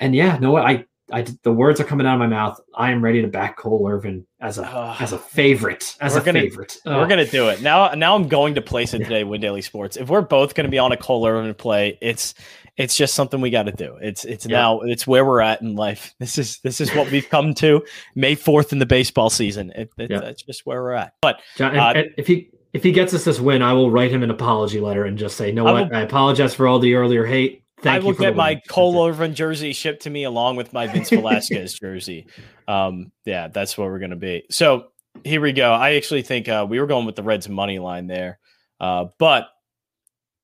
And 0.00 0.14
yeah, 0.14 0.38
no, 0.38 0.56
I 0.56 0.86
I 1.12 1.22
the 1.42 1.52
words 1.52 1.80
are 1.80 1.84
coming 1.84 2.06
out 2.06 2.14
of 2.14 2.18
my 2.18 2.26
mouth. 2.26 2.58
I 2.74 2.90
am 2.90 3.02
ready 3.02 3.20
to 3.20 3.28
back 3.28 3.58
Cole 3.58 3.86
Irvin 3.88 4.26
as 4.40 4.58
a 4.58 4.64
uh, 4.64 4.96
as 5.00 5.12
a 5.12 5.18
favorite. 5.18 5.96
As 6.00 6.16
a 6.16 6.20
gonna, 6.20 6.40
favorite. 6.40 6.78
We're 6.86 7.06
gonna 7.06 7.26
do 7.26 7.48
it 7.48 7.60
now. 7.60 7.90
Now 7.90 8.14
I'm 8.14 8.28
going 8.28 8.54
to 8.54 8.62
place 8.62 8.94
it 8.94 9.00
today 9.00 9.22
with 9.22 9.40
Daily 9.40 9.62
Sports. 9.62 9.96
If 9.96 10.08
we're 10.08 10.22
both 10.22 10.54
gonna 10.54 10.70
be 10.70 10.78
on 10.78 10.92
a 10.92 10.96
Cole 10.96 11.26
Irvin 11.26 11.52
play, 11.54 11.98
it's 12.00 12.34
it's 12.76 12.96
just 12.96 13.14
something 13.14 13.40
we 13.40 13.50
got 13.50 13.64
to 13.64 13.72
do. 13.72 13.96
It's 14.00 14.24
it's 14.24 14.46
yeah. 14.46 14.56
now 14.56 14.80
it's 14.80 15.06
where 15.06 15.24
we're 15.24 15.40
at 15.40 15.60
in 15.60 15.76
life. 15.76 16.14
This 16.24 16.38
is 16.38 16.58
this 16.60 16.80
is 16.80 16.90
what 16.94 17.10
we've 17.10 17.28
come 17.28 17.52
to. 17.54 17.84
May 18.14 18.34
fourth 18.34 18.72
in 18.72 18.78
the 18.78 18.86
baseball 18.86 19.28
season. 19.28 19.70
It, 19.72 19.90
it, 19.98 20.10
yeah. 20.10 20.20
That's 20.20 20.42
just 20.42 20.64
where 20.64 20.82
we're 20.82 20.92
at. 20.92 21.12
But 21.20 21.40
John, 21.56 21.76
uh, 21.76 22.02
if 22.16 22.26
he 22.26 22.50
if 22.72 22.82
he 22.82 22.92
gets 22.92 23.12
us 23.12 23.24
this 23.24 23.40
win, 23.40 23.62
I 23.62 23.74
will 23.74 23.90
write 23.90 24.10
him 24.10 24.22
an 24.22 24.30
apology 24.30 24.80
letter 24.80 25.04
and 25.04 25.18
just 25.18 25.36
say, 25.36 25.52
"No, 25.52 25.64
what? 25.64 25.90
Will, 25.90 25.96
I 25.96 26.00
apologize 26.00 26.54
for 26.54 26.66
all 26.66 26.78
the 26.78 26.94
earlier 26.94 27.26
hate. 27.26 27.63
Thank 27.82 28.02
I 28.02 28.06
will 28.06 28.14
get 28.14 28.36
my 28.36 28.60
Cole 28.68 29.06
Irvin 29.06 29.34
jersey 29.34 29.72
shipped 29.72 30.02
to 30.02 30.10
me 30.10 30.24
along 30.24 30.56
with 30.56 30.72
my 30.72 30.86
Vince 30.86 31.10
Velasquez 31.10 31.74
jersey. 31.74 32.26
Um, 32.68 33.12
yeah, 33.24 33.48
that's 33.48 33.76
what 33.76 33.88
we're 33.88 33.98
gonna 33.98 34.16
be. 34.16 34.44
So 34.50 34.88
here 35.22 35.40
we 35.40 35.52
go. 35.52 35.72
I 35.72 35.94
actually 35.94 36.22
think 36.22 36.48
uh, 36.48 36.66
we 36.68 36.80
were 36.80 36.86
going 36.86 37.06
with 37.06 37.16
the 37.16 37.22
Reds 37.22 37.48
money 37.48 37.78
line 37.78 38.06
there, 38.06 38.38
uh, 38.80 39.06
but 39.18 39.48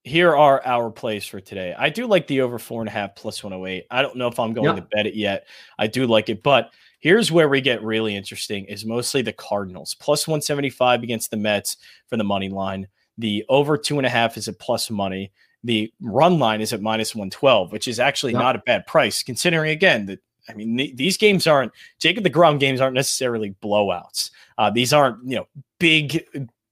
here 0.02 0.34
are 0.34 0.64
our 0.64 0.90
plays 0.90 1.26
for 1.26 1.40
today. 1.40 1.74
I 1.76 1.90
do 1.90 2.06
like 2.06 2.26
the 2.26 2.40
over 2.40 2.58
four 2.58 2.80
and 2.80 2.88
a 2.88 2.92
half 2.92 3.14
plus 3.14 3.42
108. 3.44 3.84
I 3.90 4.02
don't 4.02 4.16
know 4.16 4.28
if 4.28 4.38
I'm 4.38 4.54
going 4.54 4.76
to 4.76 4.82
bet 4.82 5.06
it 5.06 5.14
yet. 5.14 5.46
I 5.78 5.88
do 5.88 6.06
like 6.06 6.30
it, 6.30 6.42
but 6.42 6.72
here's 7.00 7.30
where 7.30 7.48
we 7.48 7.60
get 7.60 7.82
really 7.82 8.16
interesting 8.16 8.64
is 8.64 8.84
mostly 8.86 9.20
the 9.20 9.32
Cardinals 9.32 9.94
plus 9.94 10.26
175 10.26 11.02
against 11.02 11.30
the 11.30 11.36
Mets 11.36 11.76
for 12.08 12.16
the 12.16 12.24
money 12.24 12.48
line. 12.48 12.88
The 13.18 13.44
over 13.48 13.76
two 13.76 13.98
and 13.98 14.06
a 14.06 14.10
half 14.10 14.38
is 14.38 14.48
a 14.48 14.54
plus 14.54 14.90
money 14.90 15.32
the 15.64 15.92
run 16.00 16.38
line 16.38 16.60
is 16.60 16.72
at 16.72 16.80
minus 16.80 17.14
112, 17.14 17.72
which 17.72 17.88
is 17.88 18.00
actually 18.00 18.32
not 18.32 18.56
a 18.56 18.60
bad 18.60 18.86
price 18.86 19.22
considering 19.22 19.70
again 19.70 20.06
that 20.06 20.20
I 20.48 20.54
mean 20.54 20.76
th- 20.76 20.96
these 20.96 21.16
games 21.16 21.46
aren't 21.46 21.72
Jacob 21.98 22.24
deGrom 22.24 22.58
games 22.58 22.80
aren't 22.80 22.94
necessarily 22.94 23.54
blowouts. 23.62 24.30
Uh, 24.58 24.70
these 24.70 24.92
aren't 24.92 25.18
you 25.28 25.36
know 25.36 25.46
big 25.78 26.26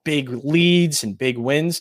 big 0.05 0.31
leads 0.45 1.05
and 1.05 1.19
big 1.19 1.37
wins. 1.37 1.81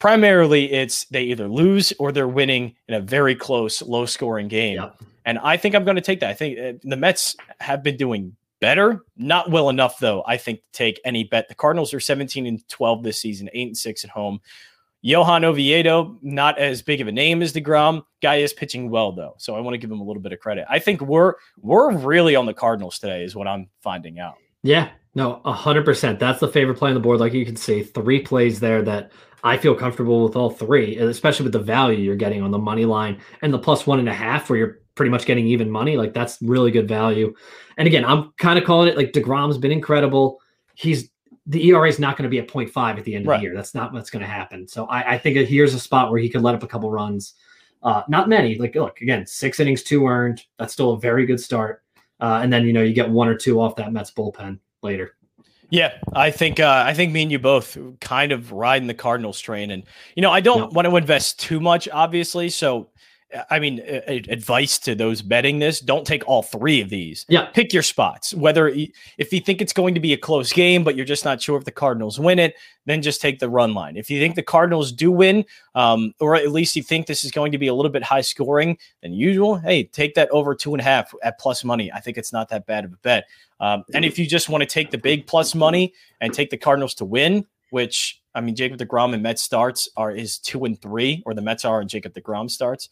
Primarily, 0.00 0.72
it's 0.72 1.04
they 1.06 1.22
either 1.24 1.48
lose 1.48 1.92
or 2.00 2.10
they're 2.10 2.26
winning 2.26 2.74
in 2.88 2.94
a 2.94 3.00
very 3.00 3.36
close, 3.36 3.80
low 3.82 4.04
scoring 4.04 4.48
game. 4.48 4.78
And 5.24 5.38
I 5.38 5.56
think 5.56 5.76
I'm 5.76 5.84
going 5.84 5.94
to 5.94 6.02
take 6.02 6.18
that. 6.20 6.30
I 6.30 6.34
think 6.34 6.58
uh, 6.58 6.72
the 6.82 6.96
Mets 6.96 7.36
have 7.60 7.84
been 7.84 7.96
doing 7.96 8.34
better, 8.60 9.04
not 9.16 9.50
well 9.50 9.68
enough 9.68 10.00
though. 10.00 10.24
I 10.26 10.38
think 10.38 10.58
to 10.58 10.72
take 10.72 11.00
any 11.04 11.22
bet. 11.22 11.48
The 11.48 11.54
Cardinals 11.54 11.94
are 11.94 12.00
17 12.00 12.46
and 12.46 12.66
12 12.68 13.04
this 13.04 13.20
season, 13.20 13.48
eight 13.52 13.68
and 13.68 13.78
six 13.78 14.02
at 14.02 14.10
home. 14.10 14.40
Johan 15.02 15.44
Oviedo, 15.44 16.16
not 16.22 16.58
as 16.58 16.80
big 16.80 17.00
of 17.00 17.08
a 17.08 17.12
name 17.12 17.42
as 17.42 17.52
DeGrom. 17.52 18.02
Guy 18.22 18.36
is 18.36 18.52
pitching 18.52 18.88
well 18.88 19.12
though, 19.12 19.34
so 19.36 19.56
I 19.56 19.60
want 19.60 19.74
to 19.74 19.78
give 19.78 19.90
him 19.90 20.00
a 20.00 20.04
little 20.04 20.22
bit 20.22 20.32
of 20.32 20.38
credit. 20.38 20.64
I 20.70 20.78
think 20.78 21.00
we're 21.00 21.34
we're 21.60 21.96
really 21.96 22.36
on 22.36 22.46
the 22.46 22.54
Cardinals 22.54 22.98
today, 22.98 23.24
is 23.24 23.34
what 23.34 23.48
I'm 23.48 23.68
finding 23.82 24.20
out. 24.20 24.36
Yeah, 24.62 24.90
no, 25.14 25.40
hundred 25.44 25.84
percent. 25.84 26.18
That's 26.18 26.40
the 26.40 26.48
favorite 26.48 26.78
play 26.78 26.90
on 26.90 26.94
the 26.94 27.00
board. 27.00 27.20
Like 27.20 27.32
you 27.32 27.44
can 27.44 27.56
see, 27.56 27.82
three 27.82 28.20
plays 28.20 28.60
there 28.60 28.80
that 28.82 29.12
I 29.44 29.56
feel 29.56 29.74
comfortable 29.74 30.22
with 30.22 30.36
all 30.36 30.50
three, 30.50 30.96
especially 30.98 31.44
with 31.44 31.52
the 31.52 31.58
value 31.58 31.98
you're 31.98 32.16
getting 32.16 32.42
on 32.42 32.52
the 32.52 32.58
money 32.58 32.84
line 32.84 33.20
and 33.42 33.52
the 33.52 33.58
plus 33.58 33.86
one 33.86 33.98
and 33.98 34.08
a 34.08 34.14
half, 34.14 34.48
where 34.48 34.58
you're 34.58 34.78
pretty 34.94 35.10
much 35.10 35.26
getting 35.26 35.46
even 35.46 35.68
money. 35.70 35.96
Like 35.96 36.14
that's 36.14 36.40
really 36.42 36.70
good 36.70 36.86
value. 36.86 37.34
And 37.76 37.88
again, 37.88 38.04
I'm 38.04 38.32
kind 38.38 38.58
of 38.58 38.64
calling 38.64 38.88
it 38.88 38.96
like 38.96 39.12
DeGrom's 39.12 39.58
been 39.58 39.72
incredible. 39.72 40.40
He's 40.74 41.10
the 41.46 41.68
ERA 41.68 41.88
is 41.88 41.98
not 41.98 42.16
going 42.16 42.24
to 42.24 42.28
be 42.28 42.38
at 42.38 42.48
0.5 42.48 42.98
at 42.98 43.04
the 43.04 43.14
end 43.14 43.24
of 43.24 43.30
right. 43.30 43.38
the 43.38 43.42
year. 43.42 43.54
That's 43.54 43.74
not 43.74 43.92
what's 43.92 44.10
going 44.10 44.22
to 44.22 44.28
happen. 44.28 44.68
So 44.68 44.86
I, 44.86 45.14
I, 45.14 45.18
think 45.18 45.36
here's 45.48 45.74
a 45.74 45.80
spot 45.80 46.10
where 46.10 46.20
he 46.20 46.28
could 46.28 46.42
let 46.42 46.54
up 46.54 46.62
a 46.62 46.68
couple 46.68 46.90
runs. 46.90 47.34
Uh, 47.82 48.02
not 48.08 48.28
many. 48.28 48.56
Like, 48.56 48.76
look, 48.76 49.00
again, 49.00 49.26
six 49.26 49.58
innings, 49.58 49.82
two 49.82 50.06
earned. 50.06 50.44
That's 50.58 50.72
still 50.72 50.92
a 50.92 51.00
very 51.00 51.26
good 51.26 51.40
start. 51.40 51.82
Uh, 52.20 52.40
and 52.42 52.52
then, 52.52 52.64
you 52.64 52.72
know, 52.72 52.82
you 52.82 52.92
get 52.92 53.10
one 53.10 53.26
or 53.26 53.34
two 53.34 53.60
off 53.60 53.74
that 53.76 53.92
Mets 53.92 54.12
bullpen 54.12 54.60
later. 54.82 55.16
Yeah, 55.72 55.94
I 56.12 56.30
think 56.30 56.60
uh, 56.60 56.84
I 56.86 56.92
think 56.92 57.12
me 57.12 57.22
and 57.22 57.32
you 57.32 57.38
both 57.38 57.78
kind 57.98 58.30
of 58.30 58.52
riding 58.52 58.88
the 58.88 58.94
Cardinals 58.94 59.40
train, 59.40 59.70
and 59.70 59.84
you 60.14 60.20
know 60.20 60.30
I 60.30 60.42
don't 60.42 60.70
want 60.74 60.86
to 60.86 60.94
invest 60.94 61.40
too 61.40 61.60
much, 61.60 61.88
obviously. 61.90 62.50
So 62.50 62.90
I 63.50 63.58
mean, 63.58 63.80
advice 63.80 64.78
to 64.80 64.94
those 64.94 65.22
betting 65.22 65.58
this: 65.58 65.80
don't 65.80 66.06
take 66.06 66.26
all 66.28 66.42
three 66.42 66.80
of 66.80 66.88
these. 66.88 67.24
Yeah, 67.28 67.46
pick 67.46 67.72
your 67.72 67.82
spots. 67.82 68.34
Whether 68.34 68.68
if 68.68 69.32
you 69.32 69.40
think 69.40 69.60
it's 69.60 69.72
going 69.72 69.94
to 69.94 70.00
be 70.00 70.12
a 70.12 70.18
close 70.18 70.52
game, 70.52 70.84
but 70.84 70.96
you're 70.96 71.06
just 71.06 71.24
not 71.24 71.40
sure 71.40 71.56
if 71.56 71.64
the 71.64 71.70
Cardinals 71.70 72.18
win 72.18 72.38
it, 72.38 72.54
then 72.86 73.02
just 73.02 73.20
take 73.20 73.38
the 73.38 73.48
run 73.48 73.74
line. 73.74 73.96
If 73.96 74.10
you 74.10 74.20
think 74.20 74.34
the 74.34 74.42
Cardinals 74.42 74.92
do 74.92 75.10
win, 75.10 75.44
um, 75.74 76.12
or 76.20 76.34
at 76.34 76.50
least 76.50 76.76
you 76.76 76.82
think 76.82 77.06
this 77.06 77.24
is 77.24 77.30
going 77.30 77.52
to 77.52 77.58
be 77.58 77.68
a 77.68 77.74
little 77.74 77.92
bit 77.92 78.02
high 78.02 78.20
scoring 78.20 78.78
than 79.02 79.12
usual, 79.12 79.56
hey, 79.56 79.84
take 79.84 80.14
that 80.14 80.28
over 80.30 80.54
two 80.54 80.74
and 80.74 80.80
a 80.80 80.84
half 80.84 81.14
at 81.22 81.38
plus 81.38 81.64
money. 81.64 81.90
I 81.92 82.00
think 82.00 82.18
it's 82.18 82.32
not 82.32 82.48
that 82.50 82.66
bad 82.66 82.84
of 82.84 82.92
a 82.92 82.96
bet. 82.96 83.24
Um, 83.60 83.84
and 83.94 84.04
if 84.04 84.18
you 84.18 84.26
just 84.26 84.48
want 84.48 84.62
to 84.62 84.66
take 84.66 84.90
the 84.90 84.98
big 84.98 85.26
plus 85.26 85.54
money 85.54 85.94
and 86.20 86.34
take 86.34 86.50
the 86.50 86.56
Cardinals 86.56 86.94
to 86.94 87.04
win, 87.04 87.46
which 87.70 88.20
I 88.34 88.40
mean, 88.40 88.56
Jacob 88.56 88.78
Degrom 88.78 89.14
and 89.14 89.22
Mets 89.22 89.42
starts 89.42 89.88
are 89.96 90.10
is 90.10 90.38
two 90.38 90.64
and 90.64 90.80
three, 90.80 91.22
or 91.26 91.34
the 91.34 91.42
Mets 91.42 91.64
are 91.64 91.80
and 91.80 91.88
Jacob 91.88 92.14
Degrom 92.14 92.50
starts 92.50 92.88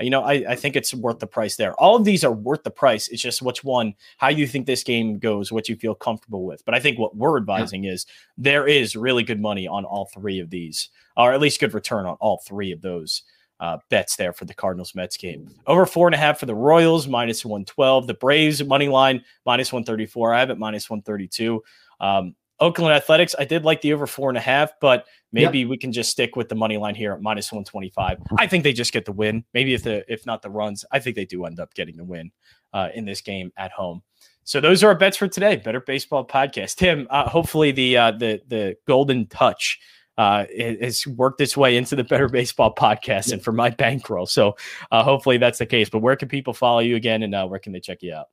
you 0.00 0.10
know, 0.10 0.22
I, 0.22 0.44
I 0.50 0.56
think 0.56 0.74
it's 0.74 0.92
worth 0.92 1.20
the 1.20 1.26
price 1.26 1.56
there. 1.56 1.74
All 1.74 1.94
of 1.94 2.04
these 2.04 2.24
are 2.24 2.32
worth 2.32 2.64
the 2.64 2.70
price. 2.70 3.08
It's 3.08 3.22
just 3.22 3.42
which 3.42 3.62
one, 3.62 3.94
how 4.18 4.28
you 4.28 4.46
think 4.46 4.66
this 4.66 4.82
game 4.82 5.18
goes, 5.18 5.52
what 5.52 5.68
you 5.68 5.76
feel 5.76 5.94
comfortable 5.94 6.44
with. 6.44 6.64
But 6.64 6.74
I 6.74 6.80
think 6.80 6.98
what 6.98 7.16
we're 7.16 7.36
advising 7.36 7.84
yeah. 7.84 7.92
is 7.92 8.06
there 8.36 8.66
is 8.66 8.96
really 8.96 9.22
good 9.22 9.40
money 9.40 9.68
on 9.68 9.84
all 9.84 10.06
three 10.06 10.40
of 10.40 10.50
these, 10.50 10.88
or 11.16 11.32
at 11.32 11.40
least 11.40 11.60
good 11.60 11.74
return 11.74 12.06
on 12.06 12.16
all 12.20 12.42
three 12.46 12.72
of 12.72 12.80
those 12.80 13.22
uh, 13.60 13.78
bets 13.88 14.16
there 14.16 14.32
for 14.32 14.46
the 14.46 14.54
Cardinals 14.54 14.94
Mets 14.94 15.16
game. 15.16 15.48
Over 15.66 15.86
four 15.86 16.08
and 16.08 16.14
a 16.14 16.18
half 16.18 16.40
for 16.40 16.46
the 16.46 16.54
Royals, 16.54 17.06
minus 17.06 17.44
112. 17.44 18.08
The 18.08 18.14
Braves 18.14 18.64
money 18.64 18.88
line, 18.88 19.22
minus 19.46 19.72
134. 19.72 20.34
I 20.34 20.40
have 20.40 20.50
it 20.50 20.58
minus 20.58 20.90
132. 20.90 21.62
Um, 22.00 22.34
Oakland 22.60 22.92
Athletics, 22.92 23.34
I 23.38 23.44
did 23.44 23.64
like 23.64 23.80
the 23.80 23.92
over 23.92 24.06
four 24.06 24.28
and 24.28 24.38
a 24.38 24.40
half, 24.40 24.72
but 24.80 25.06
maybe 25.32 25.60
yep. 25.60 25.68
we 25.68 25.76
can 25.76 25.92
just 25.92 26.10
stick 26.10 26.36
with 26.36 26.48
the 26.48 26.54
money 26.54 26.76
line 26.76 26.94
here 26.94 27.12
at 27.12 27.20
minus 27.20 27.50
125. 27.50 28.18
I 28.38 28.46
think 28.46 28.64
they 28.64 28.72
just 28.72 28.92
get 28.92 29.04
the 29.04 29.12
win. 29.12 29.44
Maybe 29.54 29.74
if 29.74 29.82
the 29.82 30.04
if 30.12 30.24
not 30.24 30.42
the 30.42 30.50
runs, 30.50 30.84
I 30.92 31.00
think 31.00 31.16
they 31.16 31.24
do 31.24 31.44
end 31.44 31.58
up 31.58 31.74
getting 31.74 31.96
the 31.96 32.04
win 32.04 32.30
uh, 32.72 32.88
in 32.94 33.04
this 33.04 33.20
game 33.20 33.52
at 33.56 33.72
home. 33.72 34.02
So 34.44 34.60
those 34.60 34.84
are 34.84 34.88
our 34.88 34.94
bets 34.94 35.16
for 35.16 35.26
today. 35.26 35.56
Better 35.56 35.80
Baseball 35.80 36.26
Podcast. 36.26 36.76
Tim, 36.76 37.06
uh, 37.10 37.28
hopefully 37.28 37.72
the 37.72 37.96
uh, 37.96 38.10
the 38.12 38.40
the 38.46 38.76
golden 38.86 39.26
touch 39.26 39.80
uh, 40.16 40.44
has 40.58 41.06
worked 41.06 41.40
its 41.40 41.56
way 41.56 41.76
into 41.76 41.96
the 41.96 42.04
Better 42.04 42.28
Baseball 42.28 42.74
podcast 42.74 43.32
and 43.32 43.42
for 43.42 43.52
my 43.52 43.70
bankroll. 43.70 44.26
So 44.26 44.56
uh, 44.92 45.02
hopefully 45.02 45.38
that's 45.38 45.58
the 45.58 45.66
case. 45.66 45.88
But 45.88 46.00
where 46.00 46.16
can 46.16 46.28
people 46.28 46.54
follow 46.54 46.80
you 46.80 46.96
again, 46.96 47.22
and 47.22 47.34
uh, 47.34 47.46
where 47.46 47.58
can 47.58 47.72
they 47.72 47.80
check 47.80 48.02
you 48.02 48.14
out? 48.14 48.26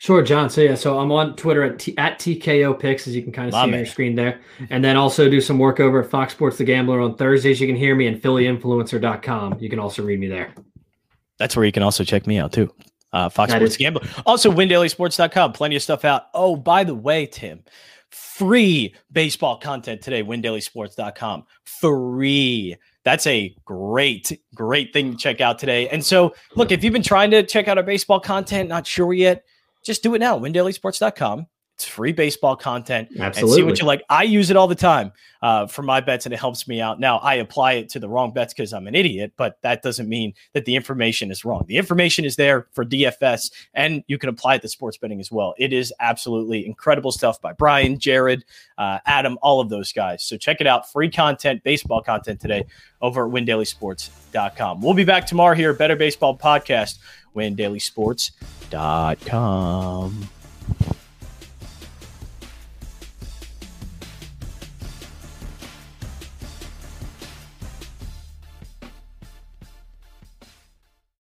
Sure, 0.00 0.22
John. 0.22 0.48
So 0.48 0.62
yeah, 0.62 0.76
so 0.76 0.98
I'm 0.98 1.12
on 1.12 1.36
Twitter 1.36 1.62
at 1.62 1.78
T- 1.78 1.96
at 1.98 2.18
TKO 2.18 2.78
Picks, 2.78 3.06
as 3.06 3.14
you 3.14 3.22
can 3.22 3.32
kind 3.32 3.48
of 3.48 3.52
see 3.52 3.60
on 3.60 3.68
your 3.70 3.84
screen 3.84 4.14
there, 4.14 4.40
and 4.70 4.82
then 4.82 4.96
also 4.96 5.28
do 5.28 5.42
some 5.42 5.58
work 5.58 5.78
over 5.78 6.02
at 6.02 6.08
Fox 6.08 6.32
Sports 6.32 6.56
The 6.56 6.64
Gambler 6.64 7.00
on 7.00 7.16
Thursdays. 7.16 7.60
You 7.60 7.66
can 7.66 7.76
hear 7.76 7.94
me 7.94 8.06
and 8.06 8.16
PhillyInfluencer.com. 8.20 9.58
You 9.60 9.68
can 9.68 9.78
also 9.78 10.02
read 10.02 10.18
me 10.18 10.26
there. 10.26 10.54
That's 11.38 11.54
where 11.54 11.66
you 11.66 11.72
can 11.72 11.82
also 11.82 12.02
check 12.02 12.26
me 12.26 12.38
out 12.38 12.50
too. 12.50 12.72
Uh, 13.12 13.28
Fox 13.28 13.52
that 13.52 13.58
Sports 13.58 13.72
is- 13.74 13.76
Gambler. 13.76 14.02
Also, 14.24 14.50
WinDailySports.com. 14.50 15.52
Plenty 15.52 15.76
of 15.76 15.82
stuff 15.82 16.06
out. 16.06 16.28
Oh, 16.32 16.56
by 16.56 16.82
the 16.82 16.94
way, 16.94 17.26
Tim, 17.26 17.62
free 18.08 18.94
baseball 19.12 19.58
content 19.58 20.00
today. 20.00 20.22
WinDailySports.com. 20.22 21.44
Free. 21.64 22.74
That's 23.04 23.26
a 23.26 23.54
great, 23.66 24.40
great 24.54 24.94
thing 24.94 25.10
to 25.12 25.16
check 25.18 25.42
out 25.42 25.58
today. 25.58 25.90
And 25.90 26.02
so, 26.02 26.34
look, 26.56 26.72
if 26.72 26.82
you've 26.82 26.94
been 26.94 27.02
trying 27.02 27.30
to 27.32 27.42
check 27.42 27.68
out 27.68 27.76
our 27.76 27.84
baseball 27.84 28.20
content, 28.20 28.70
not 28.70 28.86
sure 28.86 29.12
yet 29.12 29.44
just 29.82 30.02
do 30.02 30.14
it 30.14 30.18
now. 30.18 30.38
WinDailySports.com. 30.38 31.46
It's 31.80 31.88
free 31.88 32.12
baseball 32.12 32.56
content. 32.56 33.08
Absolutely. 33.18 33.40
And 33.40 33.50
see 33.50 33.62
what 33.62 33.80
you 33.80 33.86
like. 33.86 34.02
I 34.10 34.24
use 34.24 34.50
it 34.50 34.56
all 34.58 34.68
the 34.68 34.74
time 34.74 35.12
uh, 35.40 35.66
for 35.66 35.80
my 35.80 36.02
bets, 36.02 36.26
and 36.26 36.34
it 36.34 36.38
helps 36.38 36.68
me 36.68 36.82
out. 36.82 37.00
Now, 37.00 37.16
I 37.20 37.36
apply 37.36 37.72
it 37.72 37.88
to 37.90 37.98
the 37.98 38.06
wrong 38.06 38.34
bets 38.34 38.52
because 38.52 38.74
I'm 38.74 38.86
an 38.86 38.94
idiot, 38.94 39.32
but 39.38 39.56
that 39.62 39.80
doesn't 39.80 40.06
mean 40.06 40.34
that 40.52 40.66
the 40.66 40.76
information 40.76 41.30
is 41.30 41.42
wrong. 41.42 41.64
The 41.68 41.78
information 41.78 42.26
is 42.26 42.36
there 42.36 42.66
for 42.72 42.84
DFS, 42.84 43.50
and 43.72 44.04
you 44.08 44.18
can 44.18 44.28
apply 44.28 44.56
it 44.56 44.62
to 44.62 44.68
sports 44.68 44.98
betting 44.98 45.20
as 45.20 45.32
well. 45.32 45.54
It 45.56 45.72
is 45.72 45.90
absolutely 46.00 46.66
incredible 46.66 47.12
stuff 47.12 47.40
by 47.40 47.54
Brian, 47.54 47.98
Jared, 47.98 48.44
uh, 48.76 48.98
Adam, 49.06 49.38
all 49.40 49.62
of 49.62 49.70
those 49.70 49.90
guys. 49.90 50.22
So 50.22 50.36
check 50.36 50.60
it 50.60 50.66
out. 50.66 50.92
Free 50.92 51.08
content, 51.08 51.64
baseball 51.64 52.02
content 52.02 52.42
today 52.42 52.66
over 53.00 53.24
at 53.24 53.32
WinDailySports.com. 53.32 54.82
We'll 54.82 54.92
be 54.92 55.04
back 55.04 55.26
tomorrow 55.26 55.54
here, 55.54 55.72
Better 55.72 55.96
Baseball 55.96 56.36
Podcast, 56.36 56.98
WinDailySports.com. 57.34 60.28